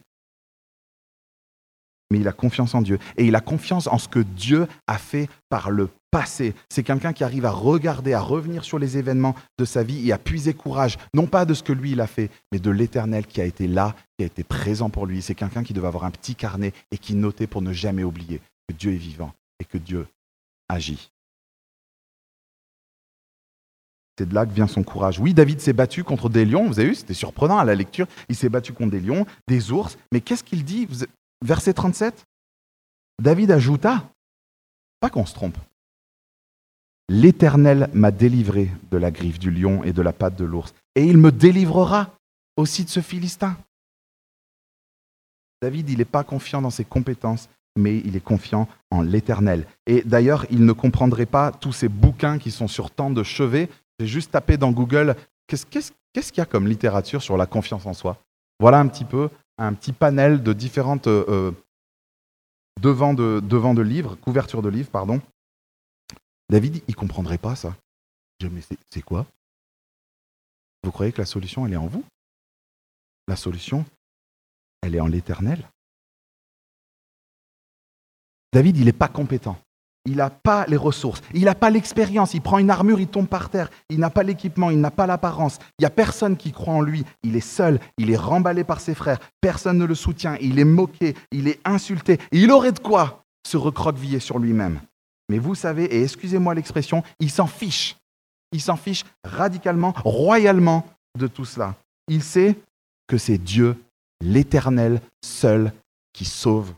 [2.10, 2.98] mais il a confiance en Dieu.
[3.16, 5.90] Et il a confiance en ce que Dieu a fait par le
[6.24, 10.12] C'est quelqu'un qui arrive à regarder, à revenir sur les événements de sa vie et
[10.12, 13.26] à puiser courage, non pas de ce que lui il a fait, mais de l'éternel
[13.26, 15.20] qui a été là, qui a été présent pour lui.
[15.20, 18.40] C'est quelqu'un qui devait avoir un petit carnet et qui notait pour ne jamais oublier
[18.68, 20.06] que Dieu est vivant et que Dieu
[20.68, 21.10] agit.
[24.18, 25.18] C'est de là que vient son courage.
[25.18, 28.06] Oui, David s'est battu contre des lions, vous avez vu, c'était surprenant à la lecture.
[28.30, 30.88] Il s'est battu contre des lions, des ours, mais qu'est-ce qu'il dit
[31.44, 32.24] Verset 37,
[33.20, 34.10] David ajouta,
[35.00, 35.58] pas qu'on se trompe,
[37.08, 41.04] L'Éternel m'a délivré de la griffe du lion et de la patte de l'ours, et
[41.04, 42.10] il me délivrera
[42.56, 43.56] aussi de ce Philistin.
[45.62, 49.66] David, il n'est pas confiant dans ses compétences, mais il est confiant en l'Éternel.
[49.86, 53.68] Et d'ailleurs, il ne comprendrait pas tous ces bouquins qui sont sur tant de chevets.
[54.00, 55.14] J'ai juste tapé dans Google,
[55.46, 58.18] qu'est-ce qu'il y a comme littérature sur la confiance en soi?
[58.58, 61.52] Voilà un petit peu un petit panel de différentes euh, euh,
[62.80, 65.20] de, devant de livres, couvertures de livres, pardon.
[66.48, 67.76] David, il comprendrait pas ça.
[68.40, 69.26] mais c'est quoi?
[70.82, 72.04] Vous croyez que la solution, elle est en vous?
[73.26, 73.84] La solution,
[74.82, 75.68] elle est en l'éternel.
[78.52, 79.58] David, il n'est pas compétent.
[80.06, 81.20] Il n'a pas les ressources.
[81.34, 82.32] Il n'a pas l'expérience.
[82.32, 83.68] Il prend une armure, il tombe par terre.
[83.90, 85.58] Il n'a pas l'équipement, il n'a pas l'apparence.
[85.78, 87.04] Il n'y a personne qui croit en lui.
[87.24, 87.80] Il est seul.
[87.98, 89.18] Il est remballé par ses frères.
[89.40, 90.36] Personne ne le soutient.
[90.40, 91.16] Il est moqué.
[91.32, 92.18] Il est insulté.
[92.30, 94.80] il aurait de quoi se recroqueviller sur lui-même.
[95.28, 97.96] Mais vous savez, et excusez-moi l'expression, il s'en fiche.
[98.52, 100.86] Il s'en fiche radicalement, royalement
[101.18, 101.74] de tout cela.
[102.08, 102.56] Il sait
[103.08, 103.76] que c'est Dieu,
[104.20, 105.72] l'Éternel, seul,
[106.12, 106.74] qui sauve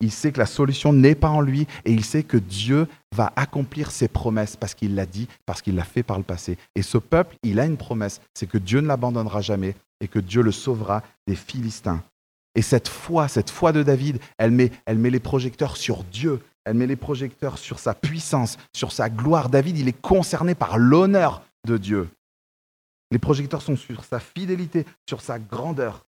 [0.00, 3.32] il sait que la solution n'est pas en lui et il sait que Dieu va
[3.36, 6.58] accomplir ses promesses parce qu'il l'a dit, parce qu'il l'a fait par le passé.
[6.74, 10.18] Et ce peuple, il a une promesse, c'est que Dieu ne l'abandonnera jamais et que
[10.18, 12.02] Dieu le sauvera des Philistins.
[12.54, 16.40] Et cette foi, cette foi de David, elle met, elle met les projecteurs sur Dieu,
[16.66, 19.48] elle met les projecteurs sur sa puissance, sur sa gloire.
[19.48, 22.08] David, il est concerné par l'honneur de Dieu.
[23.12, 26.04] Les projecteurs sont sur sa fidélité, sur sa grandeur.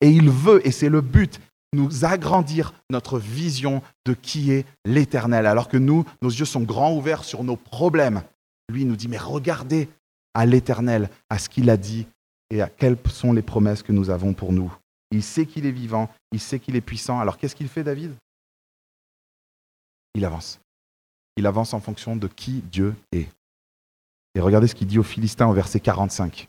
[0.00, 1.40] Et il veut, et c'est le but,
[1.74, 5.44] nous agrandir notre vision de qui est l'Éternel.
[5.44, 8.22] Alors que nous, nos yeux sont grands ouverts sur nos problèmes.
[8.70, 9.90] Lui nous dit, mais regardez
[10.32, 12.06] à l'Éternel, à ce qu'il a dit
[12.48, 14.74] et à quelles sont les promesses que nous avons pour nous.
[15.10, 17.20] Il sait qu'il est vivant, il sait qu'il est puissant.
[17.20, 18.14] Alors qu'est-ce qu'il fait, David?
[20.14, 20.60] Il avance.
[21.36, 23.28] Il avance en fonction de qui Dieu est.
[24.34, 26.48] Et regardez ce qu'il dit aux Philistins au verset 45.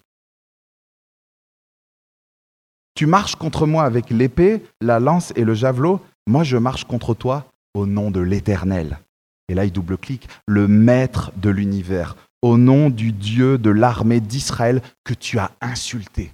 [2.95, 6.02] Tu marches contre moi avec l'épée, la lance et le javelot.
[6.28, 9.00] Moi, je marche contre toi au nom de l'Éternel.
[9.48, 10.28] Et là, il double-clique.
[10.48, 12.15] Le maître de l'univers.
[12.41, 16.34] Au nom du Dieu de l'armée d'Israël que tu as insulté.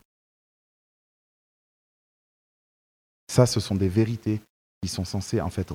[3.27, 4.41] Ça, ce sont des vérités
[4.81, 5.71] qui sont censées en fait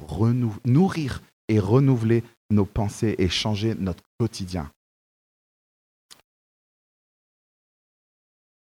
[0.65, 4.73] nourrir et renouveler nos pensées et changer notre quotidien.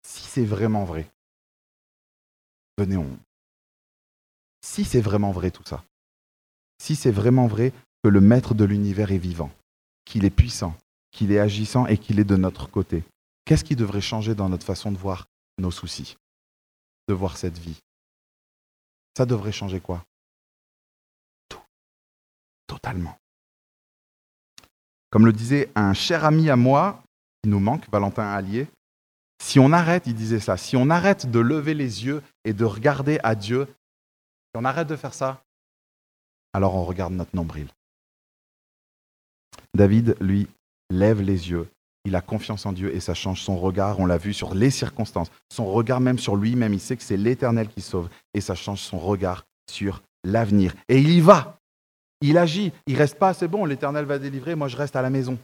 [0.06, 1.10] Si c'est vraiment vrai,
[2.78, 3.18] venez, on...
[4.64, 5.84] Si c'est vraiment vrai tout ça,
[6.80, 7.72] si c'est vraiment vrai
[8.04, 9.50] que le maître de l'univers est vivant,
[10.04, 10.76] qu'il est puissant,
[11.10, 13.02] qu'il est agissant et qu'il est de notre côté,
[13.44, 15.26] qu'est-ce qui devrait changer dans notre façon de voir
[15.58, 16.16] nos soucis,
[17.08, 17.80] de voir cette vie?
[19.16, 20.04] Ça devrait changer quoi?
[22.68, 23.18] Totalement.
[25.10, 27.02] Comme le disait un cher ami à moi,
[27.42, 28.68] qui nous manque, Valentin Allier,
[29.42, 32.64] si on arrête, il disait ça, si on arrête de lever les yeux et de
[32.64, 35.42] regarder à Dieu, si on arrête de faire ça,
[36.52, 37.68] alors on regarde notre nombril.
[39.74, 40.48] David, lui,
[40.90, 41.68] lève les yeux,
[42.04, 44.70] il a confiance en Dieu et ça change son regard, on l'a vu sur les
[44.70, 48.54] circonstances, son regard même sur lui-même, il sait que c'est l'Éternel qui sauve et ça
[48.54, 50.74] change son regard sur l'avenir.
[50.88, 51.57] Et il y va,
[52.20, 55.10] il agit, il reste pas, c'est bon, l'Éternel va délivrer, moi je reste à la
[55.10, 55.38] maison.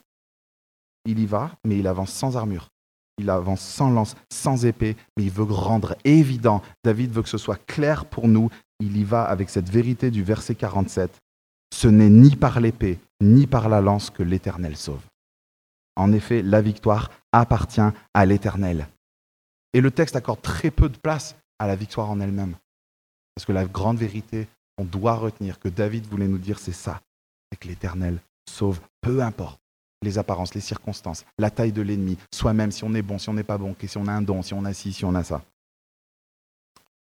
[1.05, 2.71] Il y va, mais il avance sans armure.
[3.19, 6.63] Il avance sans lance, sans épée, mais il veut rendre évident.
[6.83, 8.51] David veut que ce soit clair pour nous.
[8.81, 11.21] Il y va avec cette vérité du verset 47.
[11.73, 15.05] Ce n'est ni par l'épée, ni par la lance que l'Éternel sauve.
[15.97, 17.81] En effet, la victoire appartient
[18.15, 18.89] à l'Éternel.
[19.75, 22.57] Et le texte accorde très peu de place à la victoire en elle-même.
[23.35, 27.01] Parce que la grande vérité qu'on doit retenir, que David voulait nous dire, c'est ça,
[27.51, 29.61] c'est que l'Éternel sauve, peu importe
[30.03, 33.35] les apparences, les circonstances, la taille de l'ennemi, soi-même, si on est bon, si on
[33.35, 35.25] n'est pas bon, si on a un don, si on a ci, si on a
[35.25, 35.43] ça.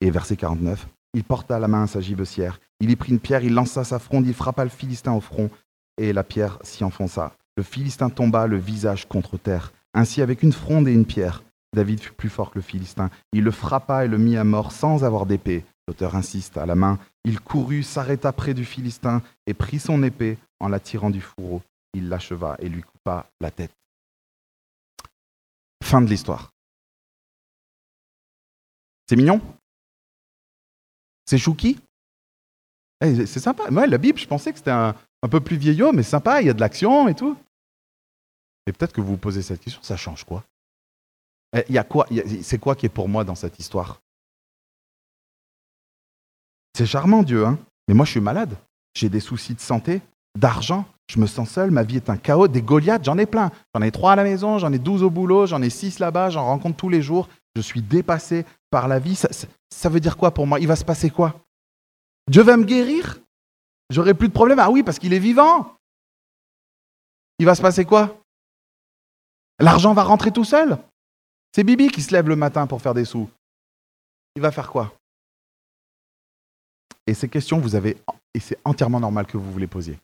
[0.02, 3.54] Et verset 49, il porta la main sa gibecière, il y prit une pierre, il
[3.54, 5.50] lança sa fronde, il frappa le Philistin au front,
[5.98, 7.34] et la pierre s'y enfonça.
[7.58, 9.72] Le Philistin tomba le visage contre terre.
[9.94, 13.10] Ainsi, avec une fronde et une pierre, David fut plus fort que le Philistin.
[13.32, 15.64] Il le frappa et le mit à mort sans avoir d'épée.
[15.88, 17.00] L'auteur insiste à la main.
[17.26, 21.62] Il courut, s'arrêta près du Philistin et prit son épée en la tirant du fourreau
[21.96, 23.72] il l'acheva et lui coupa la tête.
[25.84, 26.52] Fin de l'histoire.
[29.08, 29.42] C'est mignon?
[31.26, 31.80] C'est chouki?
[33.02, 33.70] Eh, C'est sympa.
[33.72, 34.96] Moi, la Bible, je pensais que c'était un,
[35.32, 37.36] peu plus vieillot, mais sympa, il y a de l'action et tout.
[38.68, 40.44] Et peut-être que vous vous posez cette question, ça change quoi?
[41.54, 42.08] Eh, quoi
[42.42, 44.02] C'est quoi qui est pour moi dans cette histoire?
[46.76, 47.58] C'est charmant, Dieu, hein
[47.88, 48.58] mais moi, je suis malade.
[48.94, 50.02] J'ai des soucis de santé,
[50.38, 52.50] d'argent, je me sens seul, ma vie est un chaos.
[52.50, 53.50] Des Goliaths, j'en ai plein.
[53.74, 56.32] J'en ai trois à la maison, j'en ai douze au boulot, j'en ai six là-bas,
[56.32, 57.30] j'en rencontre tous les jours.
[57.56, 59.16] Je suis dépassé par la vie.
[59.16, 60.60] Ça, veut dire quoi pour moi?
[60.60, 61.40] Il va se passer quoi?
[62.30, 63.20] Dieu va me guérir?
[63.90, 65.78] J'aurai plus de problème Ah oui, parce qu'il est vivant.
[67.40, 68.20] Il va se passer quoi?
[69.60, 70.78] L'argent va rentrer tout seul?
[71.56, 73.30] C'est Bibi qui se lève le matin pour faire des sous.
[74.36, 74.94] Il va faire quoi?
[77.08, 77.98] Et ces questions, vous avez,
[78.34, 80.00] et c'est entièrement normal que vous vous les posiez.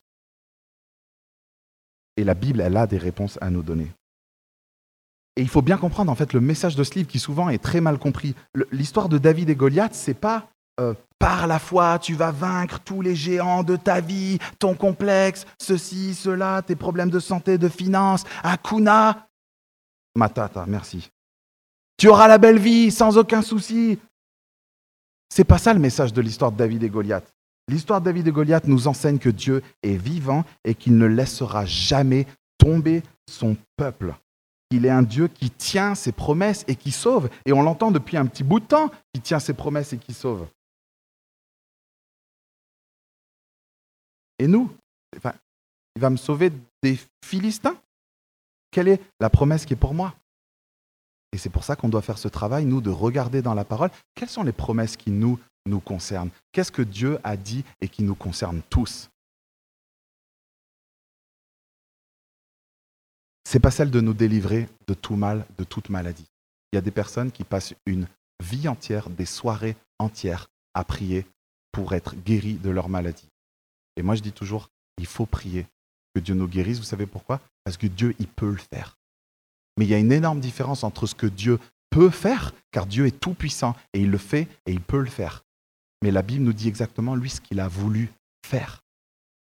[2.18, 3.92] Et la Bible, elle a des réponses à nous donner.
[5.38, 7.64] Et il faut bien comprendre en fait le message de ce livre qui souvent est
[7.64, 8.36] très mal compris.
[8.72, 13.02] L'histoire de David et Goliath, c'est pas euh, par la foi, tu vas vaincre tous
[13.02, 18.24] les géants de ta vie, ton complexe, ceci, cela, tes problèmes de santé, de finances,
[18.42, 19.28] Akuna.
[20.16, 21.12] Matata, merci.
[21.98, 24.00] Tu auras la belle vie sans aucun souci.
[25.34, 27.34] C'est pas ça le message de l'histoire de David et Goliath.
[27.70, 31.66] L'histoire de David et Goliath nous enseigne que Dieu est vivant et qu'il ne laissera
[31.66, 34.14] jamais tomber son peuple.
[34.72, 37.30] Il est un Dieu qui tient ses promesses et qui sauve.
[37.46, 40.14] Et on l'entend depuis un petit bout de temps, qui tient ses promesses et qui
[40.14, 40.48] sauve.
[44.38, 44.70] Et nous,
[45.14, 46.52] il va me sauver
[46.84, 47.78] des Philistins?
[48.70, 50.14] Quelle est la promesse qui est pour moi?
[51.32, 53.90] Et c'est pour ça qu'on doit faire ce travail, nous, de regarder dans la parole
[54.16, 58.04] quelles sont les promesses qui nous nous concerne Qu'est-ce que Dieu a dit et qui
[58.04, 59.10] nous concerne tous?
[63.46, 66.28] C'est pas celle de nous délivrer de tout mal, de toute maladie.
[66.72, 68.08] Il y a des personnes qui passent une
[68.42, 71.26] vie entière, des soirées entières à prier
[71.72, 73.28] pour être guéris de leur maladie.
[73.98, 75.68] Et moi je dis toujours, il faut prier
[76.14, 76.78] que Dieu nous guérisse.
[76.78, 77.42] Vous savez pourquoi?
[77.64, 78.98] Parce que Dieu, il peut le faire.
[79.78, 83.06] Mais il y a une énorme différence entre ce que Dieu peut faire, car Dieu
[83.06, 85.44] est tout puissant et il le fait et il peut le faire.
[86.04, 88.12] Mais la Bible nous dit exactement, lui, ce qu'il a voulu
[88.46, 88.84] faire.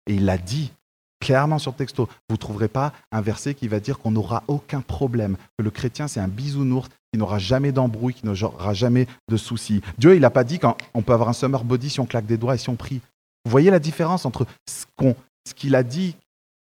[0.07, 0.71] Et il l'a dit
[1.19, 2.07] clairement sur le texto.
[2.29, 5.69] Vous ne trouverez pas un verset qui va dire qu'on n'aura aucun problème, que le
[5.69, 9.81] chrétien, c'est un bisounours qui n'aura jamais d'embrouille, qui n'aura jamais de soucis.
[9.97, 12.37] Dieu, il n'a pas dit qu'on peut avoir un summer body si on claque des
[12.37, 13.01] doigts et si on prie.
[13.45, 16.15] Vous voyez la différence entre ce qu'il a dit,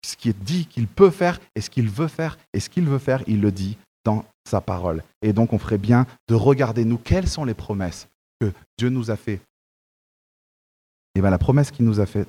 [0.06, 2.38] ce qui est dit qu'il peut faire et ce qu'il veut faire.
[2.54, 5.04] Et ce qu'il veut faire, il le dit dans sa parole.
[5.22, 8.08] Et donc, on ferait bien de regarder, nous, quelles sont les promesses
[8.40, 9.42] que Dieu nous a faites
[11.16, 12.28] et eh bien la promesse qu'il nous a faite,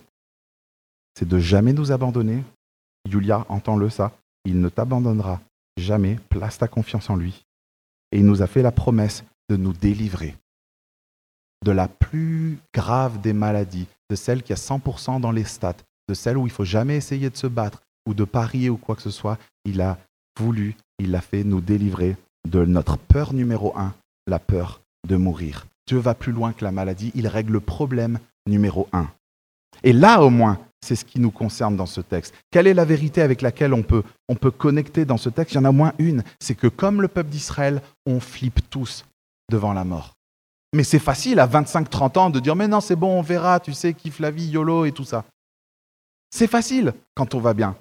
[1.19, 2.45] c'est de jamais nous abandonner.
[3.11, 4.13] Julia, entends-le ça.
[4.45, 5.41] Il ne t'abandonnera
[5.77, 6.21] jamais.
[6.29, 7.45] Place ta confiance en lui.
[8.13, 10.37] Et il nous a fait la promesse de nous délivrer
[11.65, 15.75] de la plus grave des maladies, de celle qui a 100% dans les stats,
[16.09, 18.97] de celle où il faut jamais essayer de se battre ou de parier ou quoi
[18.97, 19.39] que ce soit.
[19.65, 19.99] Il a
[20.39, 22.17] voulu, il a fait nous délivrer
[22.49, 23.95] de notre peur numéro un,
[24.27, 25.67] la peur de mourir.
[25.87, 29.09] Dieu va plus loin que la maladie, il règle le problème numéro un.
[29.83, 32.35] Et là, au moins, c'est ce qui nous concerne dans ce texte.
[32.51, 35.55] Quelle est la vérité avec laquelle on peut, on peut connecter dans ce texte?
[35.55, 39.05] Il y en a moins une, c'est que comme le peuple d'Israël, on flippe tous
[39.51, 40.15] devant la mort.
[40.73, 43.73] Mais c'est facile à 25-30 ans de dire mais non, c'est bon, on verra, tu
[43.73, 45.25] sais, kiffe la vie, YOLO et tout ça.
[46.31, 47.77] C'est facile quand on va bien.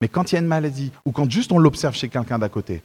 [0.00, 2.48] Mais quand il y a une maladie, ou quand juste on l'observe chez quelqu'un d'à
[2.48, 2.82] côté,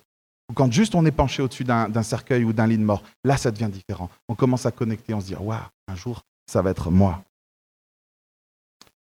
[0.50, 3.38] ou quand juste on est penché au-dessus d'un cercueil ou d'un lit de mort, là
[3.38, 4.10] ça devient différent.
[4.28, 7.24] On commence à connecter, on se dit waouh, un jour ça va être moi.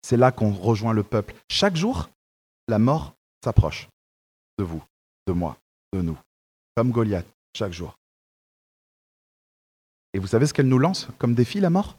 [0.01, 1.36] C'est là qu'on rejoint le peuple.
[1.49, 2.10] Chaque jour,
[2.67, 3.88] la mort s'approche
[4.57, 4.83] de vous,
[5.27, 5.57] de moi,
[5.93, 6.17] de nous,
[6.75, 7.95] comme Goliath, chaque jour.
[10.13, 11.97] Et vous savez ce qu'elle nous lance comme défi, la mort?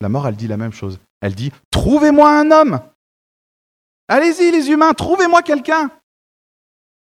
[0.00, 0.98] La mort, elle dit la même chose.
[1.20, 2.80] Elle dit, trouvez-moi un homme.
[4.08, 5.90] Allez-y, les humains, trouvez-moi quelqu'un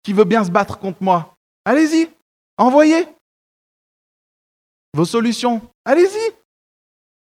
[0.02, 1.36] qui veut bien se battre contre moi.
[1.64, 2.10] Allez-y,
[2.58, 3.06] envoyez
[4.94, 5.62] vos solutions.
[5.84, 6.34] Allez-y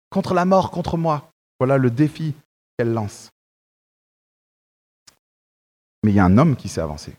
[0.10, 1.32] contre la mort, contre moi.
[1.60, 2.34] Voilà le défi
[2.78, 3.30] qu'elle lance.
[6.04, 7.16] Mais il y a un homme qui s'est avancé.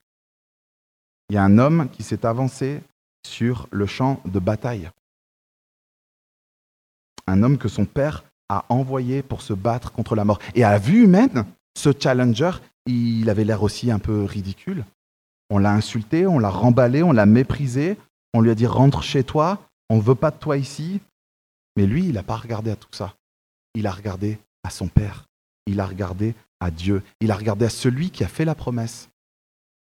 [1.28, 2.82] Il y a un homme qui s'est avancé
[3.26, 4.90] sur le champ de bataille.
[7.26, 10.38] Un homme que son père a envoyé pour se battre contre la mort.
[10.54, 11.44] Et à la vue humaine,
[11.76, 12.52] ce challenger,
[12.86, 14.84] il avait l'air aussi un peu ridicule.
[15.50, 17.96] On l'a insulté, on l'a remballé, on l'a méprisé,
[18.34, 21.00] on lui a dit rentre chez toi, on ne veut pas de toi ici,
[21.76, 23.14] mais lui, il n'a pas regardé à tout ça.
[23.74, 25.28] Il a regardé à son Père.
[25.66, 27.02] Il a regardé à Dieu.
[27.20, 29.08] Il a regardé à celui qui a fait la promesse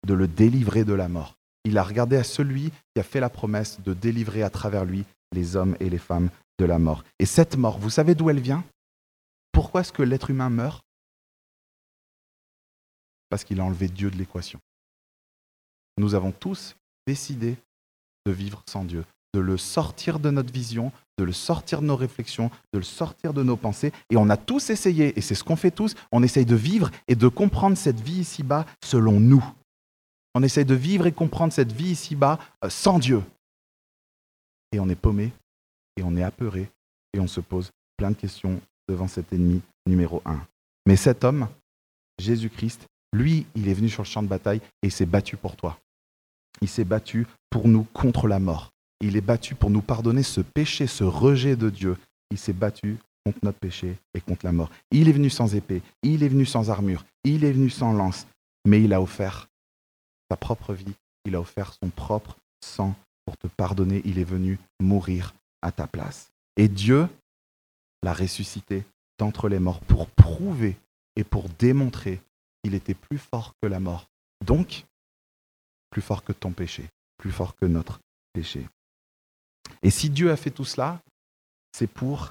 [0.06, 1.36] de le délivrer de la mort.
[1.64, 5.04] Il a regardé à celui qui a fait la promesse de délivrer à travers lui
[5.32, 7.04] les hommes et les femmes de la mort.
[7.18, 8.64] Et cette mort, vous savez d'où elle vient?
[9.52, 10.84] Pourquoi est-ce que l'être humain meurt?
[13.28, 14.60] Parce qu'il a enlevé Dieu de l'équation.
[15.98, 17.56] Nous avons tous décidé
[18.26, 21.96] de vivre sans Dieu, de le sortir de notre vision, de le sortir de nos
[21.96, 23.92] réflexions, de le sortir de nos pensées.
[24.10, 26.90] Et on a tous essayé, et c'est ce qu'on fait tous, on essaye de vivre
[27.08, 29.44] et de comprendre cette vie ici-bas selon nous.
[30.34, 33.22] On essaye de vivre et comprendre cette vie ici-bas euh, sans Dieu.
[34.72, 35.32] Et on est paumé,
[35.96, 36.68] et on est apeuré,
[37.12, 40.40] et on se pose plein de questions devant cet ennemi numéro un.
[40.86, 41.48] Mais cet homme,
[42.18, 45.56] Jésus-Christ, lui, il est venu sur le champ de bataille et il s'est battu pour
[45.56, 45.78] toi.
[46.60, 48.72] Il s'est battu pour nous contre la mort.
[49.00, 51.96] Il est battu pour nous pardonner ce péché, ce rejet de Dieu.
[52.30, 54.70] Il s'est battu contre notre péché et contre la mort.
[54.90, 58.26] Il est venu sans épée, il est venu sans armure, il est venu sans lance,
[58.64, 59.48] mais il a offert
[60.30, 60.94] sa propre vie,
[61.24, 62.94] il a offert son propre sang
[63.24, 64.00] pour te pardonner.
[64.04, 65.34] Il est venu mourir
[65.66, 66.30] à ta place.
[66.56, 67.08] Et Dieu
[68.02, 68.84] l'a ressuscité
[69.18, 70.76] d'entre les morts pour prouver
[71.16, 72.20] et pour démontrer
[72.62, 74.06] qu'il était plus fort que la mort.
[74.44, 74.84] Donc,
[75.90, 76.88] plus fort que ton péché,
[77.18, 78.00] plus fort que notre
[78.32, 78.66] péché.
[79.82, 81.00] Et si Dieu a fait tout cela,
[81.72, 82.30] c'est pour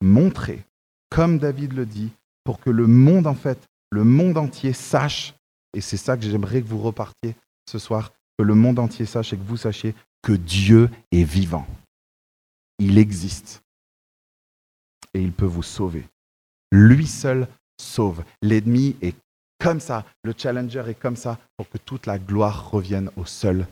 [0.00, 0.64] montrer,
[1.10, 2.10] comme David le dit,
[2.42, 3.58] pour que le monde, en fait,
[3.90, 5.34] le monde entier sache,
[5.72, 7.36] et c'est ça que j'aimerais que vous repartiez
[7.70, 11.66] ce soir, que le monde entier sache et que vous sachiez que Dieu est vivant.
[12.78, 13.62] Il existe.
[15.12, 16.08] Et il peut vous sauver.
[16.72, 17.48] Lui seul
[17.80, 18.24] sauve.
[18.42, 19.14] L'ennemi est
[19.60, 23.66] comme ça, le challenger est comme ça, pour que toute la gloire revienne au seul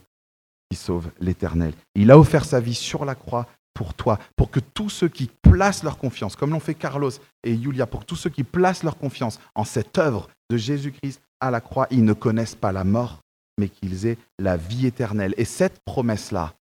[0.70, 1.74] qui sauve l'éternel.
[1.94, 5.30] Il a offert sa vie sur la croix pour toi, pour que tous ceux qui
[5.42, 7.11] placent leur confiance, comme l'ont fait Carlos
[7.42, 11.50] et Julia, pour tous ceux qui placent leur confiance en cette œuvre de Jésus-Christ à
[11.50, 13.20] la croix, ils ne connaissent pas la mort,
[13.59, 15.34] mais qu'ils aient la vie éternelle.
[15.36, 16.55] Et cette promesse-là,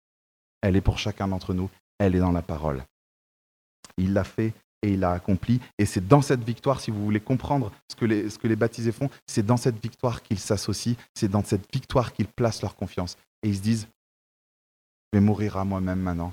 [0.63, 1.69] elle est pour chacun d'entre nous,
[2.01, 2.83] elle est dans la parole.
[3.99, 5.61] Il l'a fait et il l'a accompli.
[5.79, 9.45] Et c'est dans cette victoire, si vous voulez comprendre ce que les, baptisés font, c'est
[9.45, 13.17] dans cette victoire qu'ils s'associent, c'est dans cette victoire qu'ils placent leur confiance.
[13.43, 13.87] Et ils se disent,
[15.13, 16.33] je vais mourir à moi-même maintenant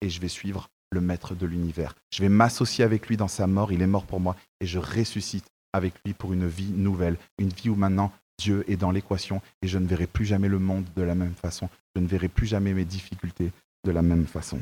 [0.00, 1.94] et je vais suivre le maître de l'univers.
[2.10, 4.78] Je vais m'associer avec lui dans sa mort, il est mort pour moi, et je
[4.78, 9.40] ressuscite avec lui pour une vie nouvelle, une vie où maintenant Dieu est dans l'équation
[9.62, 12.28] et je ne verrai plus jamais le monde de la même façon, je ne verrai
[12.28, 13.52] plus jamais mes difficultés
[13.84, 14.60] de la même façon.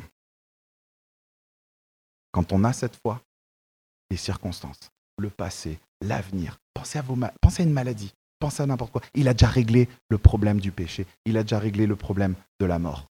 [2.33, 3.21] Quand on a cette foi,
[4.11, 7.05] les circonstances, le passé, l'avenir, pensez à,
[7.41, 9.03] pensez à une maladie, pensez à n'importe quoi.
[9.15, 12.67] Il a déjà réglé le problème du péché, il a déjà réglé le problème de
[12.67, 13.07] la mort.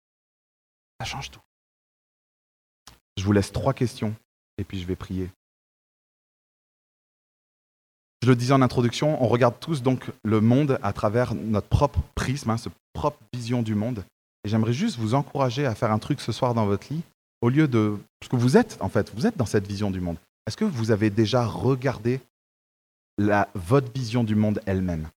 [0.99, 1.41] Ça change tout.
[3.17, 4.15] Je vous laisse trois questions
[4.57, 5.29] et puis je vais prier.
[8.21, 12.01] Je le disais en introduction, on regarde tous donc le monde à travers notre propre
[12.15, 14.03] prisme, hein, cette propre vision du monde.
[14.43, 17.01] Et j'aimerais juste vous encourager à faire un truc ce soir dans votre lit,
[17.41, 17.97] au lieu de...
[18.19, 20.17] Parce que vous êtes, en fait, vous êtes dans cette vision du monde.
[20.45, 22.21] Est-ce que vous avez déjà regardé
[23.17, 25.09] la, votre vision du monde elle-même?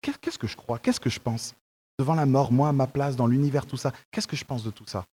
[0.00, 0.78] Qu'est-ce que je crois?
[0.78, 1.54] Qu'est-ce que je pense?
[1.98, 4.64] Devant la mort, moi, à ma place, dans l'univers, tout ça, qu'est-ce que je pense
[4.64, 5.06] de tout ça?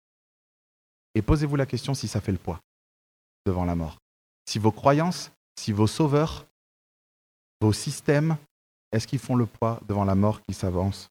[1.14, 2.60] Et posez-vous la question si ça fait le poids
[3.46, 3.98] devant la mort.
[4.46, 6.46] Si vos croyances, si vos sauveurs,
[7.60, 8.36] vos systèmes,
[8.92, 11.08] est-ce qu'ils font le poids devant la mort qui s'avance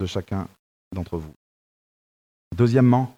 [0.00, 0.48] de chacun
[0.92, 1.32] d'entre vous?
[2.54, 3.16] Deuxièmement,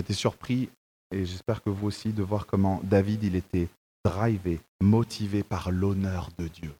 [0.00, 0.68] été surpris,
[1.12, 3.68] et j'espère que vous aussi, de voir comment David, il était
[4.04, 6.72] drivé, motivé par l'honneur de Dieu.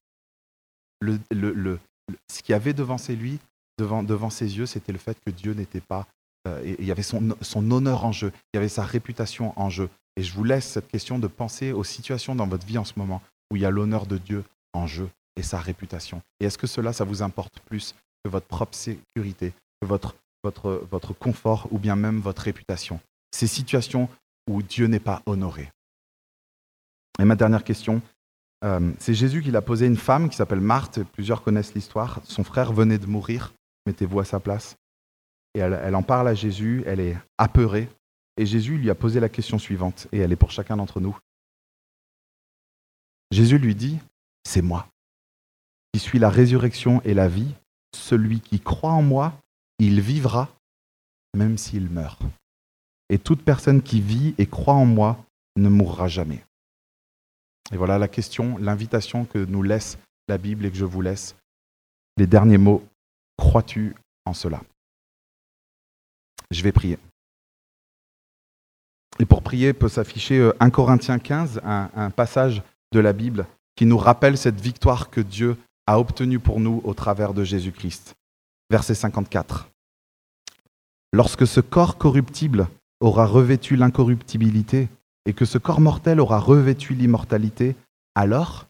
[2.28, 3.38] Ce qu'il y avait devant ses, lui,
[3.78, 6.06] devant, ses yeux, c'était le fait que Dieu n'était pas...
[6.48, 9.70] Euh, il y avait son, son honneur en jeu, il y avait sa réputation en
[9.70, 9.88] jeu.
[10.16, 12.94] Et je vous laisse cette question de penser aux situations dans votre vie en ce
[12.96, 16.22] moment où il y a l'honneur de Dieu en jeu et sa réputation.
[16.40, 17.94] Et est-ce que cela, ça vous importe plus
[18.24, 23.47] que votre propre sécurité, que votre, votre, votre confort ou bien même votre réputation Ces
[23.47, 24.09] situations
[24.49, 25.70] où Dieu n'est pas honoré.
[27.20, 28.03] Et ma dernière question,
[28.64, 32.45] euh, c'est Jésus qui l'a posé une femme qui s'appelle Marthe, plusieurs connaissent l'histoire, son
[32.45, 33.53] frère venait de mourir,
[33.86, 34.76] mettez-vous à sa place.
[35.55, 37.88] Et elle, elle en parle à Jésus, elle est apeurée,
[38.36, 41.16] et Jésus lui a posé la question suivante, et elle est pour chacun d'entre nous.
[43.30, 43.99] Jésus lui dit,
[44.45, 44.88] c'est moi,
[45.93, 47.55] qui suis la résurrection et la vie.
[47.95, 49.34] Celui qui croit en moi,
[49.87, 50.49] il vivra,
[51.35, 52.22] même s'il meurt.
[53.09, 55.24] Et toute personne qui vit et croit en moi
[55.57, 56.45] ne mourra jamais.
[57.72, 61.35] Et voilà la question, l'invitation que nous laisse la Bible et que je vous laisse.
[62.16, 62.85] Les derniers mots,
[63.37, 64.62] crois-tu en cela?
[66.53, 66.99] Je vais prier.
[69.18, 72.62] Et pour prier peut s'afficher 1 euh, Corinthiens 15, un passage
[72.93, 75.57] de la Bible qui nous rappelle cette victoire que Dieu
[75.89, 78.14] a obtenue pour nous au travers de Jésus-Christ.
[78.70, 79.71] Verset 54.
[81.12, 82.68] Lorsque ce corps corruptible
[83.00, 84.88] aura revêtu l'incorruptibilité
[85.26, 87.76] et que ce corps mortel aura revêtu l'immortalité,
[88.14, 88.66] alors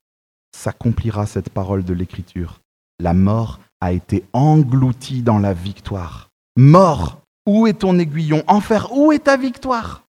[0.55, 2.61] s'accomplira cette parole de l'Écriture.
[2.99, 6.30] La mort a été engloutie dans la victoire.
[6.57, 8.45] Mort, où est ton aiguillon?
[8.47, 10.05] Enfer, où est ta victoire?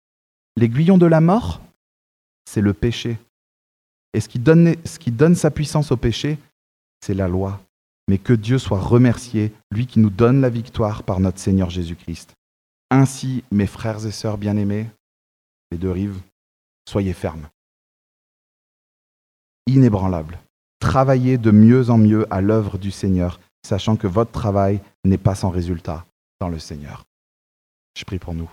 [0.57, 1.61] L'aiguillon de la mort,
[2.45, 3.19] c'est le péché.
[4.15, 6.39] Et ce qui donne, sa puissance au péché,
[7.01, 7.61] c'est la loi.
[8.13, 12.35] Mais que Dieu soit remercié, lui qui nous donne la victoire par notre Seigneur Jésus-Christ.
[12.91, 14.91] Ainsi, mes frères et sœurs bien-aimés,
[15.71, 16.21] les deux rives,
[16.87, 17.49] soyez fermes,
[19.67, 20.39] inébranlables.
[20.79, 25.35] Travaillez de mieux en mieux à l'œuvre du Seigneur, sachant que votre travail n'est pas
[25.35, 26.05] sans résultat
[26.39, 27.07] dans le Seigneur.
[27.97, 28.53] Je prie pour nous.